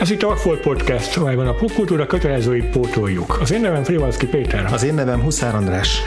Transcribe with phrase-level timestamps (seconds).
[0.00, 3.38] Ez itt a Rockford Podcast, amelyben a popkultúra kötelezőit pótoljuk.
[3.40, 4.72] Az én nevem Frivalszki Péter.
[4.72, 6.02] Az én nevem Huszár András.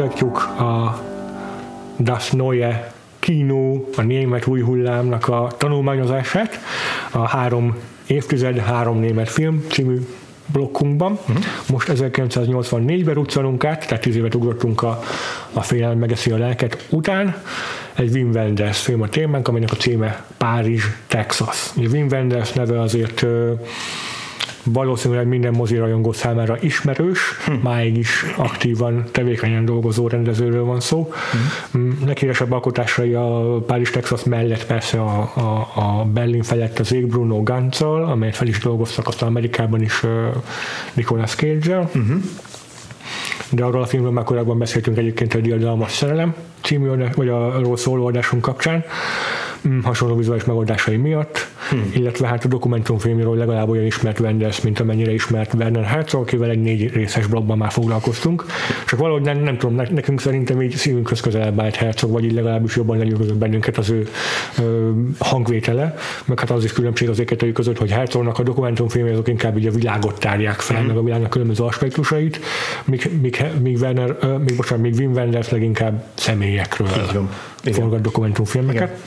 [0.00, 1.02] Folytatjuk a
[1.98, 6.58] Das Neue Kino, a német új hullámnak a tanulmányozását,
[7.10, 10.06] a három évtized, három német film című
[10.46, 11.12] blokkunkban.
[11.12, 11.44] Uh-huh.
[11.68, 15.00] Most 1984-ben ruccanunk át, tehát 10 évet ugrottunk a,
[15.52, 17.34] a félelem megeszi a lelket után.
[17.94, 21.72] Egy Wim Wenders film a témánk, aminek a címe Párizs, Texas.
[21.76, 23.24] Wim Wenders neve azért
[24.64, 27.52] valószínűleg minden mozirajongó számára ismerős, hm.
[27.52, 31.12] máig is aktívan, tevékenyen dolgozó rendezőről van szó.
[31.72, 31.90] Hm.
[32.06, 37.42] Leghíresebb alkotásai a Párizs, Texas mellett persze a, a, a Berlin felett az ég Bruno
[37.42, 40.10] Gantzal, amelyet fel is dolgoztak aztán Amerikában is uh,
[40.94, 41.90] Nicolas Cage-el.
[41.94, 42.22] Uh-huh.
[43.50, 48.06] De arról a filmről már korábban beszéltünk egyébként a Diadalmas Szerelem című, vagy a szóló
[48.06, 48.84] adásunk kapcsán
[49.82, 51.90] hasonló vizuális megoldásai miatt, hmm.
[51.94, 56.62] illetve hát a dokumentumfilmről legalább olyan ismert Wenders, mint amennyire ismert Werner Herzog, akivel egy
[56.62, 58.44] négy részes blogban már foglalkoztunk.
[58.86, 62.76] Csak valahogy nem, nem tudom, nekünk szerintem így szívünkhöz közelebb állt Herzog, vagy így legalábbis
[62.76, 64.08] jobban lenyűgözött bennünket az ő
[64.58, 69.28] ö, hangvétele, meg hát az is különbség az éketei között, hogy Herzognak a dokumentumfilmje azok
[69.28, 70.86] inkább így a világot tárják fel, hmm.
[70.86, 72.40] meg a világnak különböző aspektusait,
[72.84, 76.88] míg, míg, míg, Werner, míg, bocsánat, míg Wim Wenders leginkább személyekről
[77.62, 78.88] forgat dokumentumfilmeket.
[78.88, 78.98] Igen.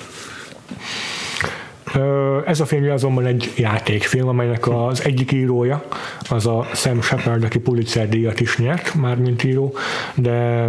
[2.45, 5.83] Ez a film azonban egy játékfilm, amelynek az egyik írója
[6.29, 9.73] az a Sam Shepard, aki Pulitzer díjat is nyert, már mint író,
[10.15, 10.67] de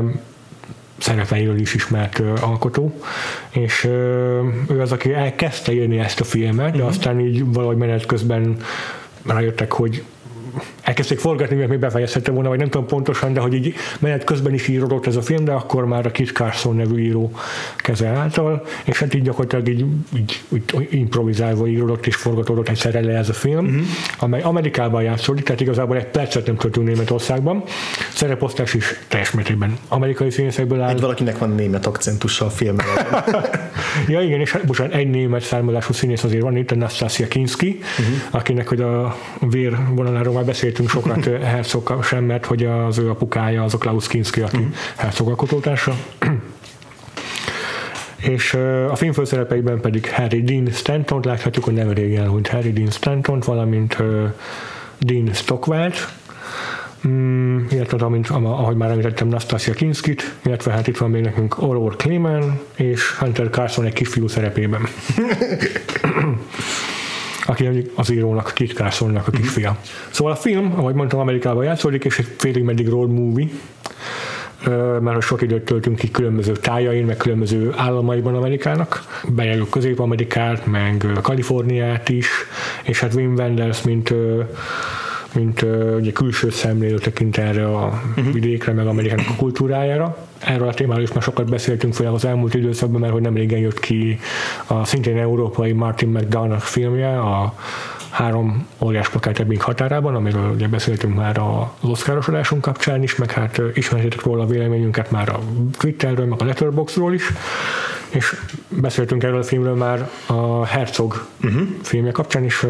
[0.99, 3.01] szerepeiről is ismert alkotó,
[3.51, 3.85] és
[4.69, 6.89] ő az, aki elkezdte írni ezt a filmet, de uh-huh.
[6.89, 8.57] aztán így valahogy menet közben
[9.27, 10.03] rájöttek, hogy
[10.85, 14.55] elkezdték forgatni, mert még befejezhette volna, vagy nem tudom pontosan, de hogy így menet közben
[14.55, 17.31] is íródott ez a film, de akkor már a Kit Carson nevű író
[17.77, 19.85] keze által, és hát így gyakorlatilag így,
[20.17, 23.83] így, így improvizálva íródott és forgatódott egyszerre le ez a film, uh-huh.
[24.19, 27.63] amely Amerikában játszódik, tehát igazából egy percet nem töltünk Németországban.
[28.13, 30.89] Szereposztás is teljes mértékben amerikai színészekből áll.
[30.89, 32.87] Egy valakinek van német akcentusa a filmben.
[34.09, 38.17] ja igen, és bocsánat, egy német származású színész azért van itt, a Nastasia Kinski, uh-huh.
[38.31, 40.45] akinek hogy a vérvonaláról már
[40.83, 40.91] beszéltünk
[41.25, 44.75] sokat Herzog sem, mert hogy az ő apukája az a Klaus Kinski, aki uh-huh.
[44.97, 45.97] Herzog alkotótársa.
[48.17, 48.55] és
[48.91, 53.41] a film főszerepeiben pedig Harry Dean stanton láthatjuk, hogy nem régen elhunyt Harry Dean stanton
[53.47, 53.97] valamint
[54.99, 56.09] Dean Stockwell-t,
[57.09, 61.97] Mm, illetve amint, ahogy már említettem, Nastasia Kinskit, illetve hát itt van még nekünk Aurora
[61.97, 64.81] Clayman és Hunter Carson egy kisfiú szerepében.
[67.47, 69.71] aki az írónak, Kit Carsonnak a kisfia.
[69.71, 69.81] Mm-hmm.
[70.11, 73.49] Szóval a film, ahogy mondtam, Amerikában játszódik, és egy félig meddig road movie,
[75.01, 79.05] mert sok időt töltünk ki különböző tájain, meg különböző államaiban Amerikának.
[79.29, 82.29] Bejelöljük Közép-Amerikát, meg Kaliforniát is,
[82.83, 84.15] és hát Wim Wenders, mint
[85.35, 88.33] mint uh, ugye külső szemlélő tekint erre a uh-huh.
[88.33, 90.17] vidékre, meg Amerikának a kultúrájára.
[90.39, 93.59] Erről a témáról is már sokat beszéltünk főleg az elmúlt időszakban, mert hogy nem régen
[93.59, 94.19] jött ki
[94.67, 97.55] a szintén európai Martin McDonough filmje, a
[98.15, 103.31] három óriás plakát ebbing határában, amiről ugye beszéltünk már az Oscaros adásunk kapcsán is, meg
[103.31, 105.39] hát ismertétek róla a véleményünket már a
[105.79, 107.33] Twitterről, meg a Letterboxdról is,
[108.09, 108.37] és
[108.69, 111.63] beszéltünk erről a filmről már a Herzog uh-huh.
[111.83, 112.63] filmje kapcsán is,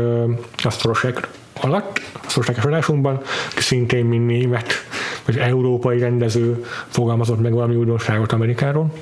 [0.65, 1.29] a Sztorosek
[1.65, 3.21] alatt, a Sztorosek adásunkban,
[3.57, 4.73] szintén mint német,
[5.25, 8.93] vagy európai rendező fogalmazott meg valami újdonságot Amerikáról.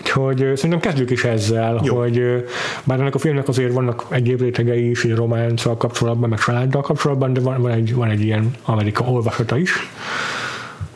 [0.00, 1.98] Úgyhogy szerintem kezdjük is ezzel, Jó.
[1.98, 2.44] hogy
[2.84, 7.32] bár ennek a filmnek azért vannak egyéb rétegei is, egy románccal kapcsolatban, meg családdal kapcsolatban,
[7.32, 9.72] de van, van, egy, van egy ilyen Amerika olvasata is.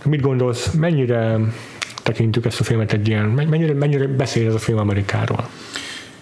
[0.05, 1.39] Mit gondolsz, mennyire
[2.03, 5.49] tekintjük ezt a filmet egy ilyen, mennyire, mennyire beszél ez a film Amerikáról?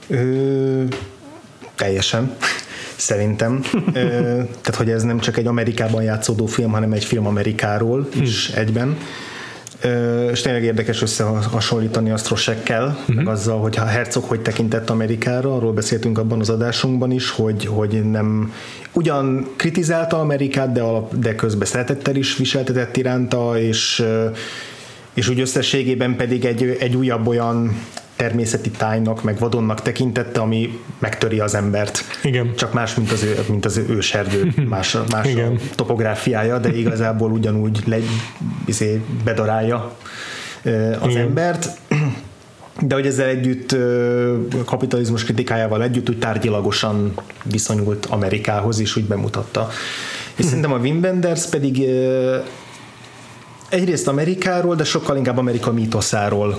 [0.09, 0.85] Ö,
[1.75, 2.37] teljesen
[3.03, 3.61] szerintem.
[4.63, 8.61] Tehát, hogy ez nem csak egy Amerikában játszódó film, hanem egy film Amerikáról is hmm.
[8.61, 8.97] egyben
[10.31, 13.17] és tényleg érdekes összehasonlítani a Strosekkel, uh-huh.
[13.17, 17.67] meg azzal, hogy a Herzog hogy tekintett Amerikára, arról beszéltünk abban az adásunkban is, hogy,
[17.67, 18.53] hogy nem
[18.93, 24.05] ugyan kritizálta Amerikát, de, alap, de közben szeretettel is viseltetett iránta, és,
[25.15, 27.77] és úgy összességében pedig egy, egy újabb olyan
[28.23, 32.05] természeti tájnak, meg vadonnak tekintette, ami megtöri az embert.
[32.23, 32.55] Igen.
[32.57, 37.83] Csak más, mint az, ő, mint az őserdő, más, más a topográfiája, de igazából ugyanúgy
[37.87, 37.97] le,
[38.67, 39.97] izé, bedarálja
[41.01, 41.21] az Igen.
[41.21, 41.69] embert.
[42.81, 43.77] De hogy ezzel együtt
[44.65, 47.15] kapitalizmus kritikájával együtt úgy tárgyilagosan
[47.45, 49.69] viszonyult Amerikához is, úgy bemutatta.
[50.37, 51.87] És szerintem a Wim Wenders pedig
[53.69, 56.59] egyrészt Amerikáról, de sokkal inkább Amerika mítoszáról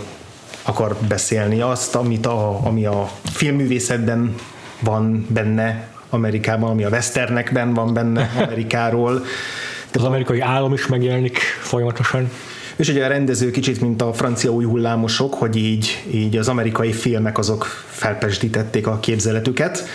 [0.64, 1.62] akar beszélni.
[1.62, 4.36] Azt, amit a, ami a filmművészetben
[4.80, 9.24] van benne Amerikában, ami a westernekben van benne Amerikáról.
[9.94, 12.30] Az amerikai állam is megjelenik folyamatosan.
[12.76, 16.92] És ugye a rendező kicsit, mint a francia új hullámosok, hogy így, így az amerikai
[16.92, 19.88] filmek azok felpesdítették a képzeletüket.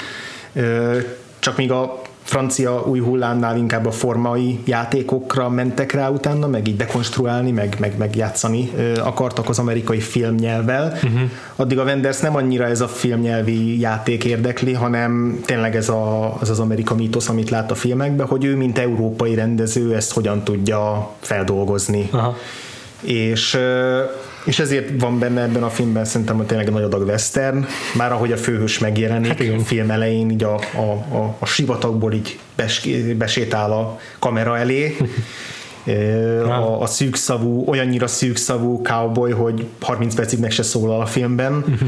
[1.38, 6.76] Csak míg a francia új hullámnál inkább a formai játékokra mentek rá utána, meg így
[6.76, 8.70] dekonstruálni, meg, meg, meg játszani
[9.04, 10.92] akartak az amerikai filmnyelvvel.
[10.92, 11.20] Uh-huh.
[11.56, 16.50] Addig a Wenders nem annyira ez a filmnyelvi játék érdekli, hanem tényleg ez a, az,
[16.50, 21.10] az Amerika mítosz, amit lát a filmekben, hogy ő, mint európai rendező, ezt hogyan tudja
[21.20, 22.08] feldolgozni.
[22.10, 22.36] Aha.
[23.00, 23.58] És,
[24.48, 27.64] és ezért van benne ebben a filmben szerintem tényleg egy nagy adag western,
[27.96, 29.58] már ahogy a főhős megjelenik Hát igen.
[29.58, 34.96] a film elején, így a, a, a, a sivatagból így bes, besétál a kamera elé,
[36.44, 41.64] a, a szűkszavú, olyannyira szűkszavú cowboy, hogy 30 percig meg se szólal a filmben,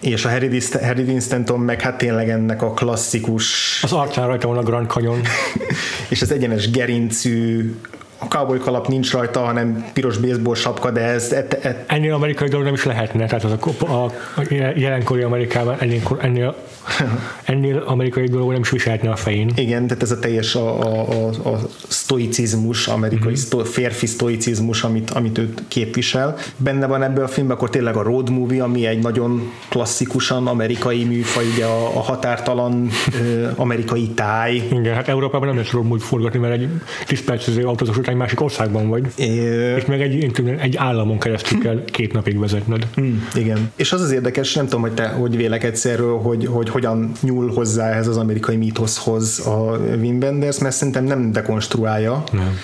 [0.00, 4.26] és a Harry, Dist- Harry Dean Stanton meg hát tényleg ennek a klasszikus Az arcán
[4.26, 5.20] rajta van a Grand Canyon.
[6.08, 7.74] és az egyenes gerincű
[8.18, 12.48] a cowboy kalap nincs rajta, hanem piros baseball sapka, de ez, et, et, Ennél amerikai
[12.48, 14.04] dolog nem is lehetne, tehát az a, a,
[14.36, 14.42] a
[14.76, 16.54] jelenkori Amerikában ennél, ennél,
[17.44, 19.50] ennél amerikai dolog nem is viselhetne a fején.
[19.54, 21.58] igen, tehát ez a teljes a, a, a, a
[21.88, 23.26] sztoicizmus, amerikai Mhm.
[23.26, 23.34] mm-hmm.
[23.34, 26.36] szto, férfi sztoicizmus, amit, amit ő képvisel.
[26.56, 31.04] Benne van ebben a filmben akkor tényleg a road movie, ami egy nagyon klasszikusan amerikai
[31.04, 32.88] műfaj, ugye a, a határtalan
[33.20, 36.68] ö, amerikai táj, Igen, hát Európában nem lehet róla úgy forgatni, mert egy
[37.06, 39.06] 10 percező autózós után egy másik országban vagy.
[39.18, 40.30] Ö, És meg egy,
[40.60, 42.86] egy államon keresztül kell két napig vezetned.
[43.00, 43.70] Mm, igen.
[43.76, 47.52] És az az érdekes, nem tudom, hogy te hogy vélekedsz erről, hogy, hogy hogyan nyúl
[47.52, 52.58] hozzá ehhez az amerikai mítoszhoz a Wim Wenders, mert szerintem nem dekonstruálja, Nem.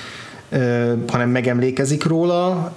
[1.08, 2.72] hanem megemlékezik róla,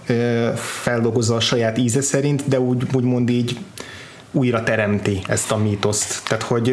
[0.55, 3.57] feldolgozza a saját íze szerint, de úgy, úgymond így
[4.35, 6.23] újra teremti ezt a mítoszt.
[6.27, 6.65] Tehát, hogy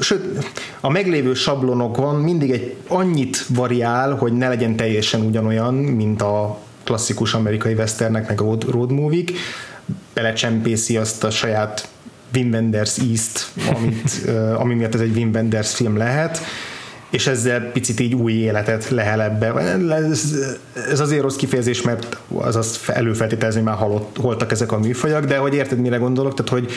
[0.00, 0.50] sőt,
[0.80, 7.34] a meglévő sablonokon mindig egy annyit variál, hogy ne legyen teljesen ugyanolyan, mint a klasszikus
[7.34, 9.30] amerikai westernek, meg a road, road movie-k,
[10.14, 11.88] belecsempészi azt a saját
[12.34, 16.40] Wim Wenders ízt, amit, ami miatt ez egy Wim Wenders film lehet,
[17.10, 19.52] és ezzel picit így új életet lehel ebbe.
[19.94, 20.34] Ez,
[20.90, 25.36] ez azért rossz kifejezés, mert az azt előfeltételezni, már halott, holtak ezek a műfajak, de
[25.36, 26.72] hogy érted, mire gondolok, tehát hogy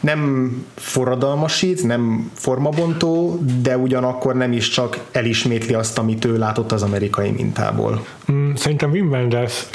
[0.00, 6.82] nem forradalmasít, nem formabontó, de ugyanakkor nem is csak elismétli azt, amit ő látott az
[6.82, 8.06] amerikai mintából.
[8.32, 9.66] Mm, Szerintem Wim Wenders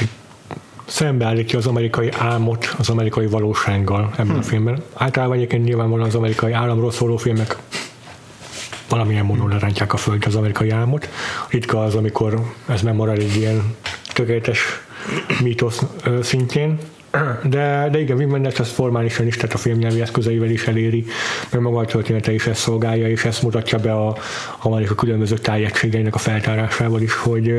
[0.86, 4.81] szembeállítja az amerikai álmot az amerikai valósággal ebben a filmben.
[4.94, 7.57] Általában egyébként nyilvánvalóan az amerikai államról szóló filmek
[8.92, 11.10] valamilyen módon lerántják a föld az amerikai álmot.
[11.50, 13.76] Ritka az, amikor ez nem marad egy ilyen
[14.14, 14.60] tökéletes
[15.42, 15.82] mítosz
[16.22, 16.78] szintjén.
[17.44, 21.06] De, de igen, Wim Wenders ezt formálisan is, tehát a filmnyelvi eszközeivel is eléri,
[21.52, 24.18] mert maga a története is ezt szolgálja, és ezt mutatja be a
[24.62, 27.54] Amerika különböző tájegységeinek a feltárásával is, hogy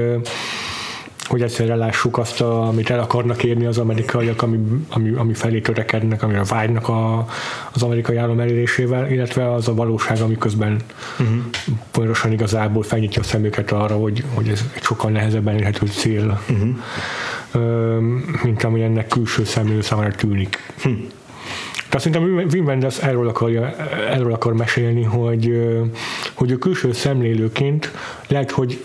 [1.32, 4.58] hogy egyszerre lássuk azt, a, amit el akarnak érni az amerikaiak, ami,
[4.88, 7.26] ami, ami felé törekednek, amire vágynak a,
[7.72, 10.76] az amerikai állam elérésével, illetve az a valóság, ami közben
[11.18, 11.36] uh-huh.
[11.90, 16.68] pontosan igazából felnyitja a szemüket arra, hogy, hogy ez egy sokkal nehezebben érhető cél, uh-huh.
[17.52, 17.98] ö,
[18.42, 20.72] mint ami ennek külső szemlélő számára tűnik.
[20.82, 20.90] Hm.
[21.88, 23.76] Tehát szerintem Wim Wenders erről, akarja,
[24.10, 25.68] erről akar mesélni, hogy,
[26.34, 27.90] hogy a külső szemlélőként
[28.28, 28.84] lehet, hogy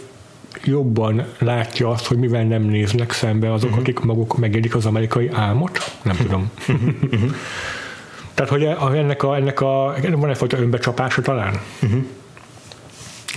[0.64, 3.84] jobban látja azt, hogy mivel nem néznek szembe azok, uh-huh.
[3.84, 5.80] akik maguk megélik az amerikai álmot?
[6.04, 6.52] Nem tudom.
[6.68, 7.32] Uh-huh.
[8.34, 8.64] Tehát, hogy
[8.98, 11.60] ennek a, ennek a van egyfajta önbecsapása talán?
[11.84, 12.04] Uh-huh.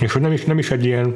[0.01, 1.13] És hogy nem is, nem is egy ilyen,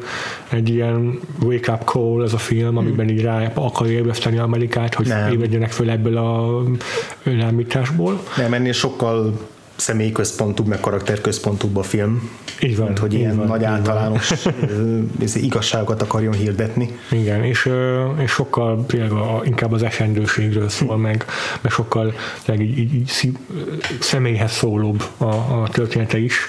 [0.50, 5.32] egy ilyen wake-up call ez a film, amiben így rá akar ébreszteni Amerikát, hogy Nem.
[5.32, 6.64] ébredjenek föl ebből a
[7.24, 8.24] önállításból.
[8.38, 9.34] Nem, ennél sokkal
[9.76, 12.30] személyközpontúbb, meg karakterközpontúbb a film.
[12.62, 12.86] Így van.
[12.86, 14.34] Mint hogy ilyen van, nagy általános
[15.36, 17.00] igazságokat akarjon hirdetni.
[17.12, 17.70] Igen, és,
[18.18, 21.26] és sokkal tényleg a, inkább az esendőségről szól meg,
[21.62, 22.14] meg sokkal
[22.46, 23.38] tényleg így, így, így
[24.00, 26.48] személyhez szólóbb a, a története is.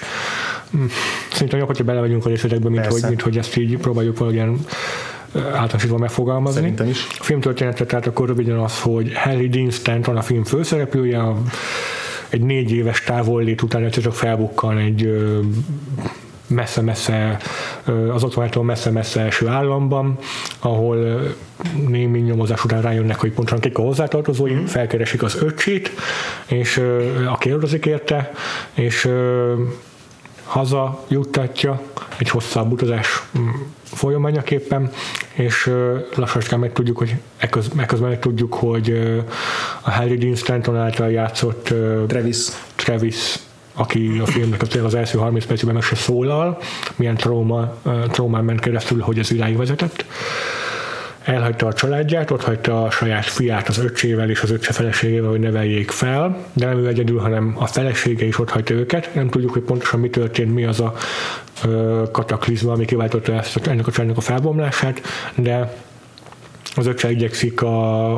[0.70, 0.84] Hm,
[1.32, 3.00] Szerintem jobb, hogyha belevegyünk a részletekbe, mint Persze.
[3.00, 4.58] hogy, mint hogy ezt így próbáljuk valahogyan
[5.34, 6.60] általánosítva megfogalmazni.
[6.60, 7.06] Szerintem is.
[7.18, 11.36] A film története tehát akkor röviden az, hogy Harry Dean Stanton a film főszereplője, a
[12.36, 15.10] egy négy éves távollét után egyszer csak felbukkan egy
[16.46, 17.38] messze-messze,
[18.12, 20.18] az otthonától messze-messze első államban,
[20.58, 21.22] ahol
[21.88, 24.64] némi nyomozás után rájönnek, hogy pontosan kik a hozzátartozói, mm.
[24.64, 25.90] felkeresik az öcsét,
[26.46, 26.82] és
[27.26, 28.32] aki kérdezik érte,
[28.74, 29.08] és
[30.46, 31.80] haza juttatja
[32.16, 33.48] egy hosszabb utazás mm,
[33.82, 34.90] folyamányaképpen,
[35.32, 35.72] és
[36.14, 38.90] lassan meg tudjuk, hogy ekközben, ekközben meg tudjuk, hogy
[39.80, 41.74] a Harry Dean Stanton által játszott
[42.06, 43.38] Travis, Travis
[43.76, 46.58] aki a filmnek az első 30 percben meg se szólal,
[46.96, 47.74] milyen trauma,
[48.10, 50.04] traumán ment keresztül, hogy ez irány vezetett
[51.26, 55.40] elhagyta a családját, ott hagyta a saját fiát az öccsével és az öccse feleségével, hogy
[55.40, 59.14] neveljék fel, de nem ő egyedül, hanem a felesége is ott hagyta őket.
[59.14, 60.94] Nem tudjuk, hogy pontosan mi történt, mi az a
[61.64, 65.00] ö, kataklizma, ami kiváltotta ezt, ennek a családnak a felbomlását,
[65.34, 65.76] de
[66.76, 68.14] az öccse igyekszik a,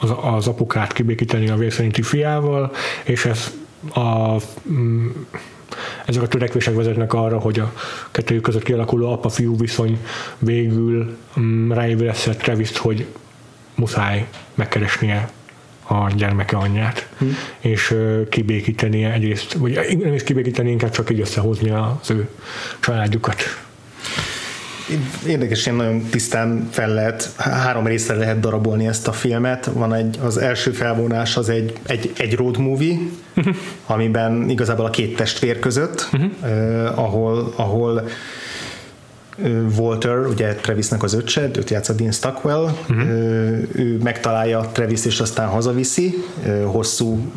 [0.00, 2.72] az, az apukát kibékíteni a vérszerinti fiával,
[3.04, 3.50] és ez
[3.94, 4.36] a
[4.70, 5.08] mm,
[6.10, 7.72] ezek a törekvések vezetnek arra, hogy a
[8.10, 9.98] kettőjük között kialakuló apa-fiú viszony
[10.38, 13.06] végül um, ráébresztett travis hogy
[13.74, 15.30] muszáj megkeresnie
[15.86, 17.36] a gyermeke anyját, hmm.
[17.58, 22.28] és uh, kibékítenie egyrészt, vagy nem is kibékíteni, inkább csak így összehozni az ő
[22.80, 23.68] családjukat.
[25.26, 29.64] Érdekes, én nagyon tisztán fel lehet, három részre lehet darabolni ezt a filmet.
[29.64, 32.98] Van egy, az első felvonás az egy, egy, egy road movie,
[33.36, 33.54] uh-huh.
[33.86, 36.30] amiben igazából a két testvér között, uh-huh.
[36.42, 38.08] eh, ahol, ahol
[39.76, 43.08] Walter, ugye Travisnek az öccse, őt játsza Dean Stockwell, uh-huh.
[43.72, 46.24] ő megtalálja Travis és aztán hazaviszi,
[46.64, 47.32] hosszú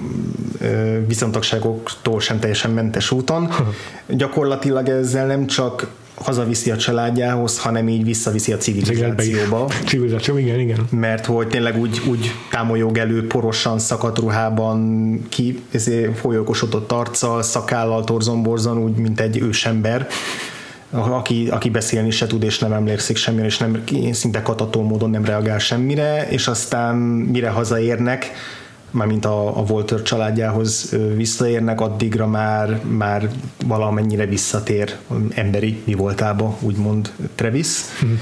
[1.07, 3.43] viszontagságoktól sem teljesen mentes úton.
[3.43, 3.67] Uh-huh.
[4.07, 9.69] Gyakorlatilag ezzel nem csak hazaviszi a családjához, hanem így visszaviszi a civilizációba.
[9.85, 10.87] Civilizáció, igen, igen.
[10.89, 15.59] Mert hogy tényleg úgy, úgy támolyog elő porosan, szakadt ruhában, ki,
[16.15, 20.07] folyókosodott arccal, szakállal, torzomborzan, úgy, mint egy ősember
[20.93, 25.25] aki, aki beszélni se tud, és nem emlékszik semmire, és nem, szinte katató módon nem
[25.25, 26.95] reagál semmire, és aztán
[27.31, 28.31] mire hazaérnek,
[28.93, 33.29] mármint a, a Walter családjához visszaérnek, addigra már, már
[33.65, 34.95] valamennyire visszatér
[35.29, 37.67] emberi mi voltába, úgymond Travis.
[38.05, 38.13] Mm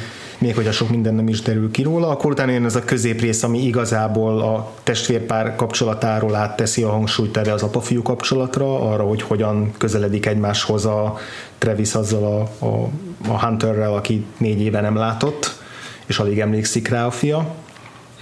[0.42, 2.84] még hogy a sok minden nem is derül ki róla, akkor utána jön ez a
[2.84, 9.22] középrész, ami igazából a testvérpár kapcsolatáról átteszi a hangsúlyt erre az apafiú kapcsolatra, arra, hogy
[9.22, 11.18] hogyan közeledik egymáshoz a
[11.58, 12.90] Travis azzal a, a,
[13.28, 15.60] a Hunterrel, aki négy éve nem látott,
[16.06, 17.56] és alig emlékszik rá a fia.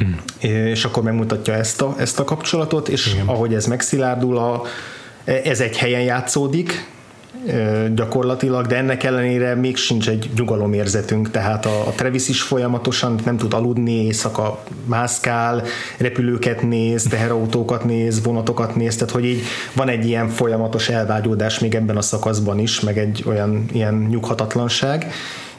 [0.03, 0.13] Mm.
[0.49, 3.27] És akkor megmutatja ezt a, ezt a kapcsolatot, és Igen.
[3.27, 4.61] ahogy ez megszilárdul, a,
[5.23, 6.87] ez egy helyen játszódik,
[7.95, 13.37] gyakorlatilag, de ennek ellenére még sincs egy nyugalomérzetünk, tehát a, a Travis is folyamatosan nem
[13.37, 15.63] tud aludni, éjszaka mászkál,
[15.97, 19.41] repülőket néz, teherautókat néz, vonatokat néz, tehát hogy így
[19.73, 25.11] van egy ilyen folyamatos elvágyódás még ebben a szakaszban is, meg egy olyan ilyen nyughatatlanság,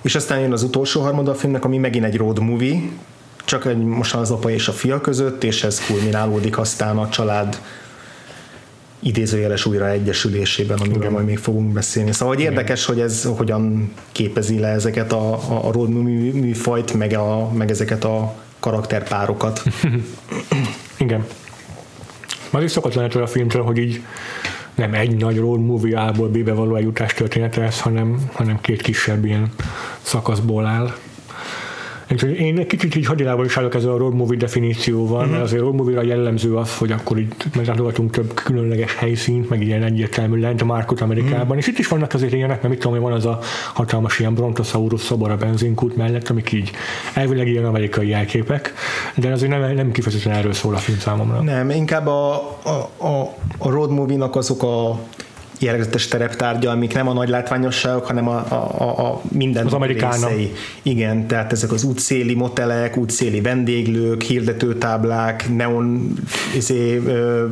[0.02, 2.80] és aztán jön az utolsó harmad a filmnek, ami megint egy road movie,
[3.50, 7.60] csak egy most az apa és a fia között, és ez kulminálódik aztán a család
[9.00, 11.12] idézőjeles újraegyesülésében, amiről Igen.
[11.12, 12.12] majd még fogunk beszélni.
[12.12, 15.32] Szóval hogy érdekes, hogy ez hogyan képezi le ezeket a,
[15.66, 15.88] a road
[16.34, 19.62] műfajt, meg, a, meg ezeket a karakterpárokat.
[20.98, 21.26] Igen.
[22.50, 24.02] Már is szokott lenni a filmtől, hogy így
[24.74, 29.24] nem egy nagy road movie A-ból B-be való eljutás története ez, hanem, hanem két kisebb
[29.24, 29.48] ilyen
[30.02, 30.94] szakaszból áll.
[32.12, 35.30] Úgyhogy én egy kicsit így hadilában is állok ezzel a road movie definícióval, uh-huh.
[35.30, 39.82] mert azért road movie-ra jellemző az, hogy akkor így meglátogatunk több különleges helyszínt, meg ilyen
[39.82, 41.58] egyértelmű landmarkot Amerikában, uh-huh.
[41.58, 43.38] és itt is vannak azért ilyenek, mert mit tudom, hogy van az a
[43.74, 46.70] hatalmas ilyen Brontosaurus szobor a benzinkút mellett, amik így
[47.14, 48.74] elvileg ilyen amerikai jelképek,
[49.14, 51.40] de azért nem, nem kifejezetten erről szól a film számomra.
[51.40, 54.98] Nem, inkább a, a, a, a road movie-nak azok a
[55.60, 58.36] jellegzetes tereptárgya, amik nem a nagy látványosságok, hanem a,
[58.78, 60.52] a, a minden az részei.
[60.82, 66.12] Igen, tehát ezek az útszéli motelek, útszéli vendéglők, hirdetőtáblák, neon
[66.56, 67.46] izé, ö,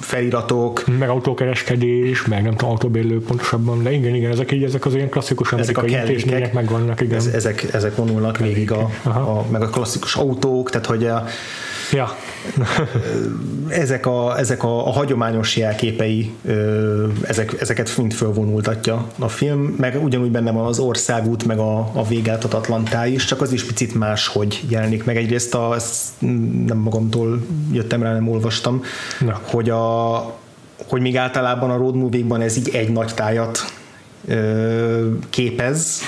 [0.00, 0.84] feliratok.
[0.98, 5.08] Meg autókereskedés, meg nem tudom, autóbérlő pontosabban, de igen, igen, ezek így, ezek az ilyen
[5.08, 7.16] klasszikus ezek a intézmények megvannak, igen.
[7.16, 11.24] Ez, ezek, ezek vonulnak végig a, a, meg a klasszikus autók, tehát hogy a,
[11.92, 12.16] Ja.
[13.68, 16.34] ezek a, ezek a, a hagyományos jelképei,
[17.22, 22.04] ezek, ezeket mind fölvonultatja a film, meg ugyanúgy benne van az országút, meg a, a
[22.08, 25.16] végáltatatlan táj is, csak az is picit más, hogy jelenik meg.
[25.16, 25.76] Egyrészt a,
[26.66, 28.82] nem magamtól jöttem rá, nem olvastam,
[29.20, 29.40] Na.
[29.42, 30.38] hogy a
[30.88, 33.79] hogy még általában a road movie-ban ez így egy nagy tájat
[35.30, 36.00] képez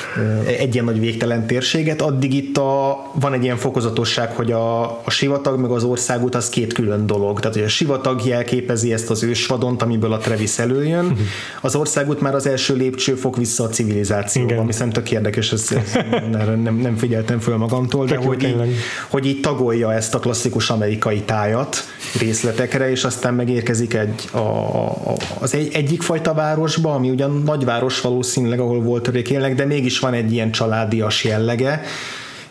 [0.58, 5.10] egy ilyen nagy végtelen térséget, addig itt a, van egy ilyen fokozatosság, hogy a, a
[5.10, 7.40] sivatag meg az országút az két külön dolog.
[7.40, 11.16] Tehát, hogy a sivatag jelképezi ezt az ősvadont, amiből a Travis előjön,
[11.60, 16.04] az országút már az első lépcsőfok vissza a civilizációba, ami szerintem tök érdekes, ezt, ezt
[16.62, 18.74] nem, nem figyeltem föl magamtól, de hogy így,
[19.08, 21.76] hogy így tagolja ezt a klasszikus amerikai tájat
[22.18, 28.01] részletekre, és aztán megérkezik egy, a, a, az egy, egyik fajta városba, ami ugyan nagyváros
[28.02, 31.82] valószínűleg, ahol volt élnek, de mégis van egy ilyen családias jellege,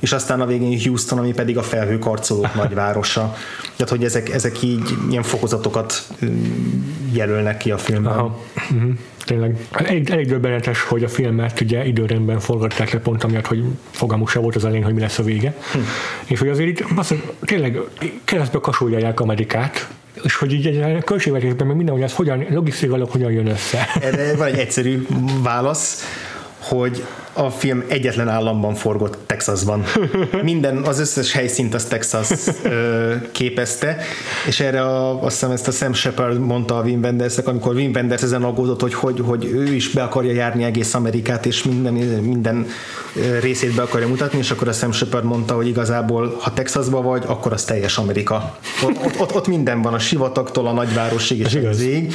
[0.02, 3.36] és aztán a végén Houston, ami pedig a felhőkarcolók nagyvárosa.
[3.76, 6.08] Tehát, hogy ezek, ezek így ilyen fokozatokat
[7.12, 8.12] jelölnek ki a filmben.
[8.12, 8.40] Aha.
[8.56, 8.92] Uh-huh.
[9.26, 9.68] Tényleg.
[9.72, 14.40] Elég, elég döbbenetes, hogy a filmet ugye időrendben forgatták le pont amiatt, hogy fogalmuk se
[14.40, 15.56] volt az elén, hogy mi lesz a vége.
[15.72, 15.80] Hm.
[16.26, 17.80] És hogy azért itt azt, tényleg
[18.24, 19.90] keresztbe kasulják Amerikát,
[20.24, 23.88] és hogy így egy költségvetésben meg minden, hogy ez hogyan, logisztikailag hogyan jön össze.
[24.02, 25.08] Erre van egy egyszerű
[25.42, 26.04] válasz,
[26.60, 27.04] hogy
[27.34, 29.84] a film egyetlen államban forgott Texasban.
[30.42, 32.30] Minden, az összes helyszínt az Texas
[32.64, 33.98] ö, képezte,
[34.48, 37.92] és erre a, azt hiszem ezt a Sam Shepard mondta a Wim wenders amikor Wim
[37.96, 41.94] Wenders ezen aggódott, hogy, hogy, hogy ő is be akarja járni egész Amerikát, és minden,
[41.94, 42.68] minden
[43.40, 47.24] részét be akarja mutatni, és akkor a Sam Shepard mondta, hogy igazából, ha Texasban vagy,
[47.26, 48.58] akkor az teljes Amerika.
[48.84, 52.14] Ott, ott, ott minden van, a sivatagtól a nagyvárosig és az ég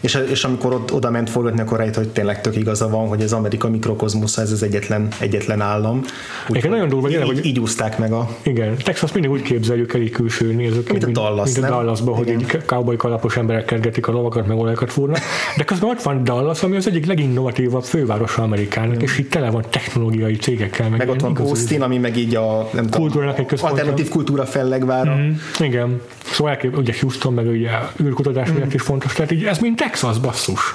[0.00, 3.22] és, és amikor ott, oda ment forgatni, akkor rájött, hogy tényleg tök igaza van, hogy
[3.22, 6.02] az Amerika mikrokozmosza ez az egyetlen, egyetlen állam.
[6.48, 8.28] Úgy, nagyon durva, így, hogy így úszták meg a...
[8.42, 12.14] Igen, Texas mindig úgy képzeljük el így külső nézők, mint a Dallas, mint a Dallasban,
[12.14, 15.18] hogy egy cowboy kalapos emberek kergetik a lovakat, meg olajokat fúrnak,
[15.56, 19.64] de közben ott van Dallas, ami az egyik leginnovatívabb fővárosa Amerikának, és itt tele van
[19.70, 20.88] technológiai cégekkel.
[20.88, 25.16] Meg, meg ott van Austin, ami meg így a nem tudom, egy alternatív kultúra fellegvára.
[25.16, 26.00] Mm, igen,
[26.30, 27.70] szóval elkép, ugye Houston, meg ugye
[28.02, 28.54] űrkutatás mm.
[28.54, 30.74] miatt is fontos, tehát így ez mind Texas, basszus.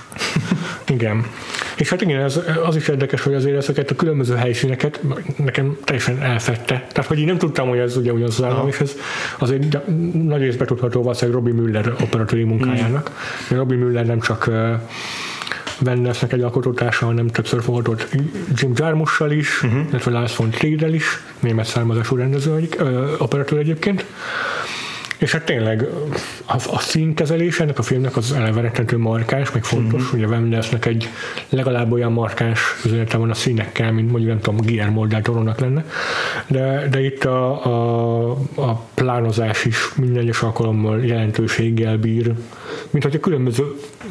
[0.87, 1.25] igen.
[1.77, 5.01] És hát igen, ez, az is érdekes, hogy azért ezeket a különböző helyszíneket
[5.37, 6.87] nekem teljesen elfette.
[6.91, 8.95] Tehát, hogy én nem tudtam, hogy ez ugye ugyanaz az állam, és ez
[9.39, 9.77] azért
[10.23, 13.11] nagy részben tudható valószínűleg Robbie Müller operatőri munkájának.
[13.53, 13.57] Mm.
[13.57, 14.49] Robbie Müller nem csak
[15.85, 18.07] Wendersnek egy alkotótársa, hanem többször fogadott
[18.55, 19.81] Jim Jarmussal is, uh-huh.
[19.89, 21.05] illetve Lars von Trier is,
[21.39, 22.69] német származású rendező,
[23.17, 24.05] operatőr egyébként.
[25.23, 25.87] És hát tényleg
[26.45, 30.17] a, a színkezelés ennek a filmnek az eleve rettentő markáns, meg fontos, mm-hmm.
[30.17, 31.09] ugye Wendersnek egy
[31.49, 35.21] legalább olyan markáns üzenete van a színekkel, mint mondjuk nem tudom, Guillermo del
[35.57, 35.85] lenne,
[36.47, 42.33] de, de itt a, a, a plánozás is minden egyes alkalommal jelentőséggel bír,
[42.89, 43.63] mint hogy a különböző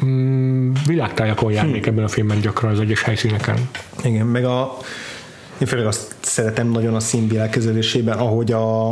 [0.05, 1.89] mm, világtájakon járnék hm.
[1.89, 3.69] ebben a filmben gyakran az egyes helyszíneken.
[4.03, 4.77] Igen, meg a
[5.57, 8.91] én főleg azt szeretem nagyon a színvilág kezelésében, ahogy a,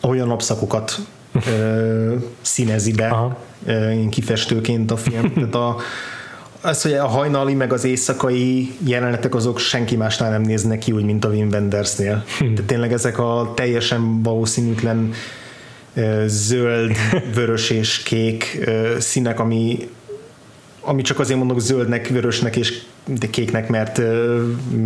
[0.00, 0.98] ahogy a napszakokat
[1.46, 3.38] ö, színezi be Aha.
[3.66, 5.32] ö, kifestőként a film.
[5.34, 5.76] Tehát a,
[6.60, 11.04] az, hogy a hajnali meg az éjszakai jelenetek azok senki másnál nem néznek ki úgy,
[11.04, 12.24] mint a Wim Wendersnél.
[12.38, 12.52] Hm.
[12.54, 15.12] Tehát tényleg ezek a teljesen valószínűtlen
[16.26, 16.96] zöld,
[17.34, 18.68] vörös és kék
[18.98, 19.88] színek, ami,
[20.84, 24.00] ami csak azért mondok zöldnek, vörösnek és de kéknek, mert,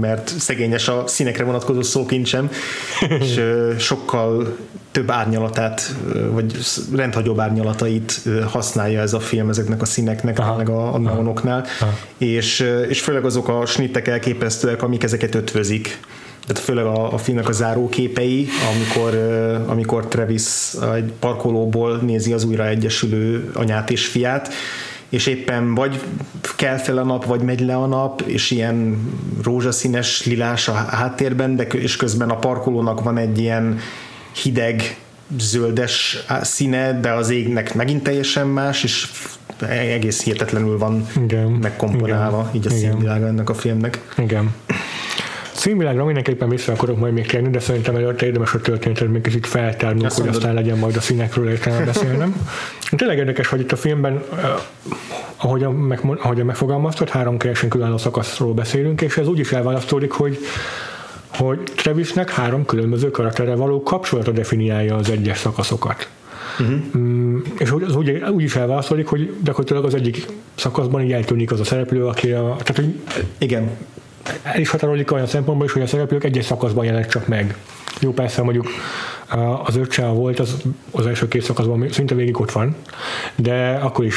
[0.01, 2.51] mert szegényes a színekre vonatkozó szókincsem,
[3.21, 3.41] és
[3.79, 4.57] sokkal
[4.91, 5.95] több árnyalatát,
[6.31, 6.59] vagy
[6.95, 10.57] rendhagyóbb árnyalatait használja ez a film ezeknek a színeknek, Aha.
[10.57, 11.67] meg a, a neonoknál,
[12.19, 16.01] és, és főleg azok a snittek elképesztőek, amik ezeket ötvözik.
[16.47, 19.15] Tehát főleg a, a filmnek a záróképei, amikor,
[19.67, 24.53] amikor Travis egy parkolóból nézi az újra egyesülő anyát és fiát,
[25.17, 26.01] és éppen vagy
[26.57, 29.09] kell fel a nap, vagy megy le a nap, és ilyen
[29.43, 33.79] rózsaszínes lilás a háttérben, de és közben a parkolónak van egy ilyen
[34.43, 34.99] hideg,
[35.39, 39.09] zöldes színe, de az égnek megint teljesen más, és
[39.69, 44.15] egész hihetetlenül van igen, megkomponálva igen, így a színvilága ennek a filmnek.
[44.17, 44.55] Igen
[45.57, 49.47] színvilágra mindenképpen vissza akarok majd még térni, de szerintem előtte érdemes a történetet még kicsit
[49.47, 52.49] feltárnunk, hogy aztán legyen majd a színekről értelme beszélnem.
[52.91, 54.39] Tényleg érdekes, hogy itt a filmben, uh,
[55.37, 60.39] ahogyan, meg, ahogyan megfogalmaztad, három teljesen különálló szakaszról beszélünk, és ez úgy is elválasztódik, hogy
[61.29, 66.09] hogy Travisnek három különböző karakterre való kapcsolata definiálja az egyes szakaszokat.
[66.61, 67.43] Uh-huh.
[67.59, 71.65] És az úgy, úgy is elválaszolik, hogy gyakorlatilag az egyik szakaszban így eltűnik az a
[71.65, 72.57] szereplő, aki a...
[72.59, 72.95] Tehát, hogy
[73.39, 73.71] Igen
[74.43, 77.57] el is határozik olyan szempontból is, hogy a szereplők egyes szakaszban jelennek csak meg.
[78.01, 78.67] Jó, persze mondjuk
[79.65, 80.57] az öccse volt az,
[80.91, 82.77] az első két szakaszban szinte végig ott van,
[83.37, 84.17] de akkor is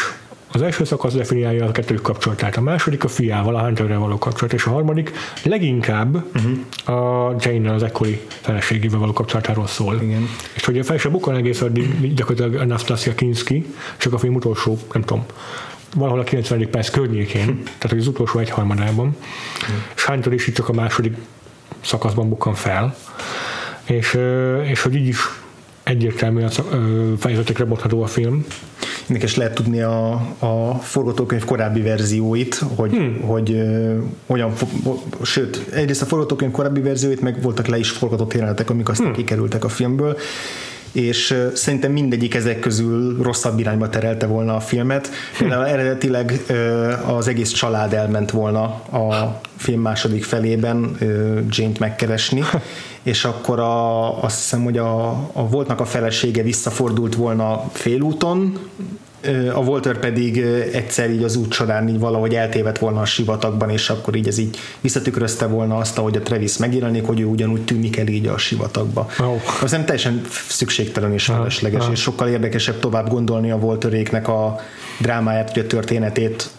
[0.52, 4.54] az első szakasz definiálja a kettőjük kapcsolatát, a második a fiával, a Hunterrel való kapcsolat,
[4.54, 5.12] és a harmadik
[5.43, 6.98] leginkább uh-huh.
[7.00, 10.00] a Jane-nel, az ekkori feleségével való kapcsolatáról szól.
[10.02, 10.28] Igen.
[10.54, 13.65] És hogy a fel se bukkan egész addig gyakorlatilag Anastasia Kinski,
[13.98, 15.26] csak a film utolsó, nem tudom,
[15.95, 16.69] valahol a 90.
[16.69, 19.15] perc környékén, tehát az utolsó egyharmadában,
[19.95, 21.17] és hánytól is csak a második
[21.82, 22.95] szakaszban bukkan fel,
[23.86, 24.19] és,
[24.63, 25.17] és hogy így is
[25.84, 26.49] egyértelműen
[27.17, 28.45] fejezetekre bontható a film.
[29.02, 33.21] Érdekes lehet tudni a, a forgatókönyv korábbi verzióit, hogy, hmm.
[33.21, 34.54] hogy uh, olyan,
[35.21, 39.15] sőt, egyrészt a forgatókönyv korábbi verzióit, meg voltak le is forgatott jelenetek, amik aztán hmm.
[39.15, 40.17] kikerültek a filmből,
[40.91, 45.10] és szerintem mindegyik ezek közül rosszabb irányba terelte volna a filmet.
[45.38, 46.41] Például eredetileg
[47.06, 50.97] az egész család elment volna a film második felében
[51.49, 52.43] Jane-t megkeresni,
[53.04, 58.60] és akkor a, azt hiszem, hogy a, a voltnak a felesége visszafordult volna félúton,
[59.54, 60.38] a Walter pedig
[60.74, 64.38] egyszer így az út során így valahogy eltévedt volna a sivatagban, és akkor így ez
[64.38, 68.38] így visszatükrözte volna azt, ahogy a Travis megjelenik, hogy ő ugyanúgy tűnik el így a
[68.38, 69.08] sivatagba.
[69.20, 69.42] Oh.
[69.62, 71.92] Az nem teljesen szükségtelen és felesleges, oh.
[71.92, 74.60] és sokkal érdekesebb tovább gondolni a Walteréknek a
[75.00, 76.50] drámáját, vagy a történetét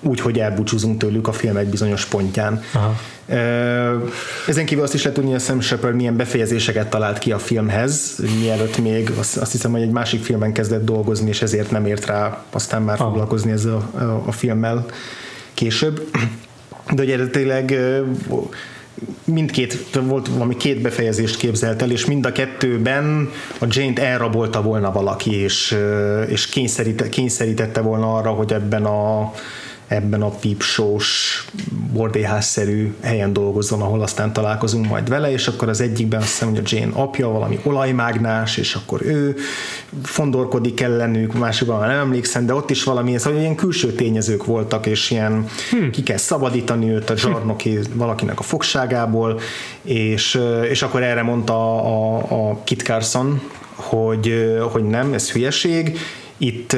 [0.00, 2.62] úgy, hogy elbúcsúzunk tőlük a film egy bizonyos pontján.
[2.72, 2.96] Aha.
[4.46, 7.38] Ezen kívül azt is lehet tudni, hogy a Sam Shepard milyen befejezéseket talált ki a
[7.38, 12.06] filmhez, mielőtt még azt, hiszem, hogy egy másik filmben kezdett dolgozni, és ezért nem ért
[12.06, 13.06] rá aztán már ah.
[13.06, 14.86] foglalkozni ezzel a, a, a filmmel
[15.54, 16.10] később.
[16.94, 17.78] De eredetileg
[19.24, 24.92] mindkét, volt valami két befejezést képzelt el, és mind a kettőben a Jane-t elrabolta volna
[24.92, 25.76] valaki, és,
[26.28, 26.46] és
[27.10, 29.32] kényszerítette volna arra, hogy ebben a
[29.88, 31.44] ebben a pípsós,
[31.92, 36.58] bordéházszerű helyen dolgozzon, ahol aztán találkozunk majd vele, és akkor az egyikben azt hiszem, hogy
[36.58, 39.36] a Jane apja valami olajmágnás, és akkor ő
[40.02, 44.86] fondorkodik ellenük, másikban már nem emlékszem, de ott is valami, szóval ilyen külső tényezők voltak,
[44.86, 45.90] és ilyen hmm.
[45.90, 49.40] ki kell szabadítani őt a zsarnoki valakinek a fogságából,
[49.82, 53.40] és, és akkor erre mondta a, a, a Kit Carson,
[53.74, 55.98] hogy, hogy nem, ez hülyeség,
[56.36, 56.76] itt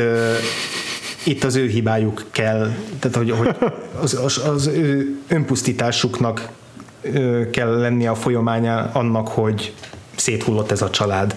[1.28, 3.48] itt az ő hibájuk kell, tehát hogy, hogy
[4.00, 6.48] az, az, az ő önpusztításuknak
[7.50, 9.74] kell lennie a folyamányá annak, hogy
[10.16, 11.36] széthullott ez a család.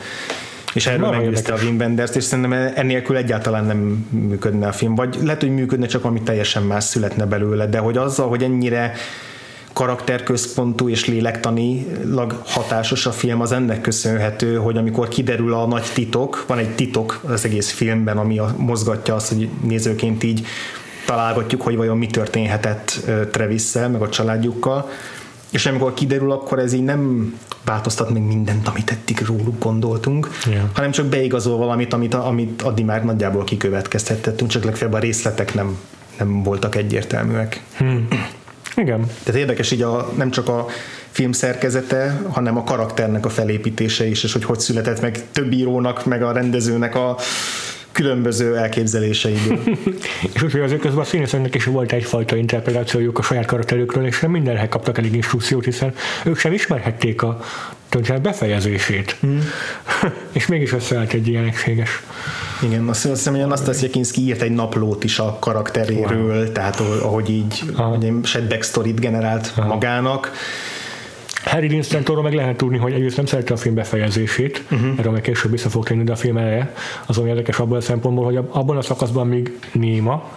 [0.73, 4.95] És erről meggyőzte a Wim Wenders, és szerintem ennélkül egyáltalán nem működne a film.
[4.95, 8.93] Vagy lehet, hogy működne, csak ami teljesen más születne belőle, de hogy azzal, hogy ennyire
[9.73, 16.43] karakterközpontú és lélektanilag hatásos a film, az ennek köszönhető, hogy amikor kiderül a nagy titok,
[16.47, 20.45] van egy titok az egész filmben, ami a, mozgatja azt, hogy nézőként így
[21.05, 24.89] találgatjuk, hogy vajon mi történhetett travis meg a családjukkal,
[25.51, 27.33] és amikor kiderül, akkor ez így nem
[27.65, 30.63] változtat meg mindent, amit eddig róluk gondoltunk, yeah.
[30.73, 35.77] hanem csak beigazol valamit, amit, amit addig már nagyjából kikövetkeztettünk, csak legfeljebb a részletek nem,
[36.17, 37.63] nem voltak egyértelműek.
[37.77, 38.07] Hmm.
[38.75, 39.07] Igen.
[39.23, 40.65] Tehát érdekes így a, nem csak a
[41.11, 46.05] film szerkezete, hanem a karakternek a felépítése is, és hogy hogy született meg több írónak,
[46.05, 47.17] meg a rendezőnek a
[47.91, 49.59] különböző elképzeléseiből.
[50.33, 54.19] és úgy, hogy azért közben a színészeknek is volt egyfajta interpretációjuk a saját karakterükről, és
[54.19, 55.93] nem mindenhez kaptak elég instrukciót, hiszen
[56.25, 57.39] ők sem ismerhették a
[57.91, 59.15] történet befejezését.
[59.25, 59.39] Mm.
[60.37, 62.03] és mégis összeállt egy ilyen egységes.
[62.63, 66.51] Igen, azt, azt hiszem, hogy Anastasia Kinski írt egy naplót is a karakteréről, wow.
[66.51, 67.63] tehát ahogy így
[68.01, 69.67] egy sad backstory generált Aha.
[69.67, 70.31] magának.
[71.43, 74.89] Harry Dean Stantonról meg lehet tudni, hogy egyrészt nem szerette a film befejezését, uh-huh.
[74.97, 76.73] erről meg később vissza fog térni, de a film eleje
[77.05, 80.29] azon érdekes abban a szempontból, hogy abban a szakaszban még néma,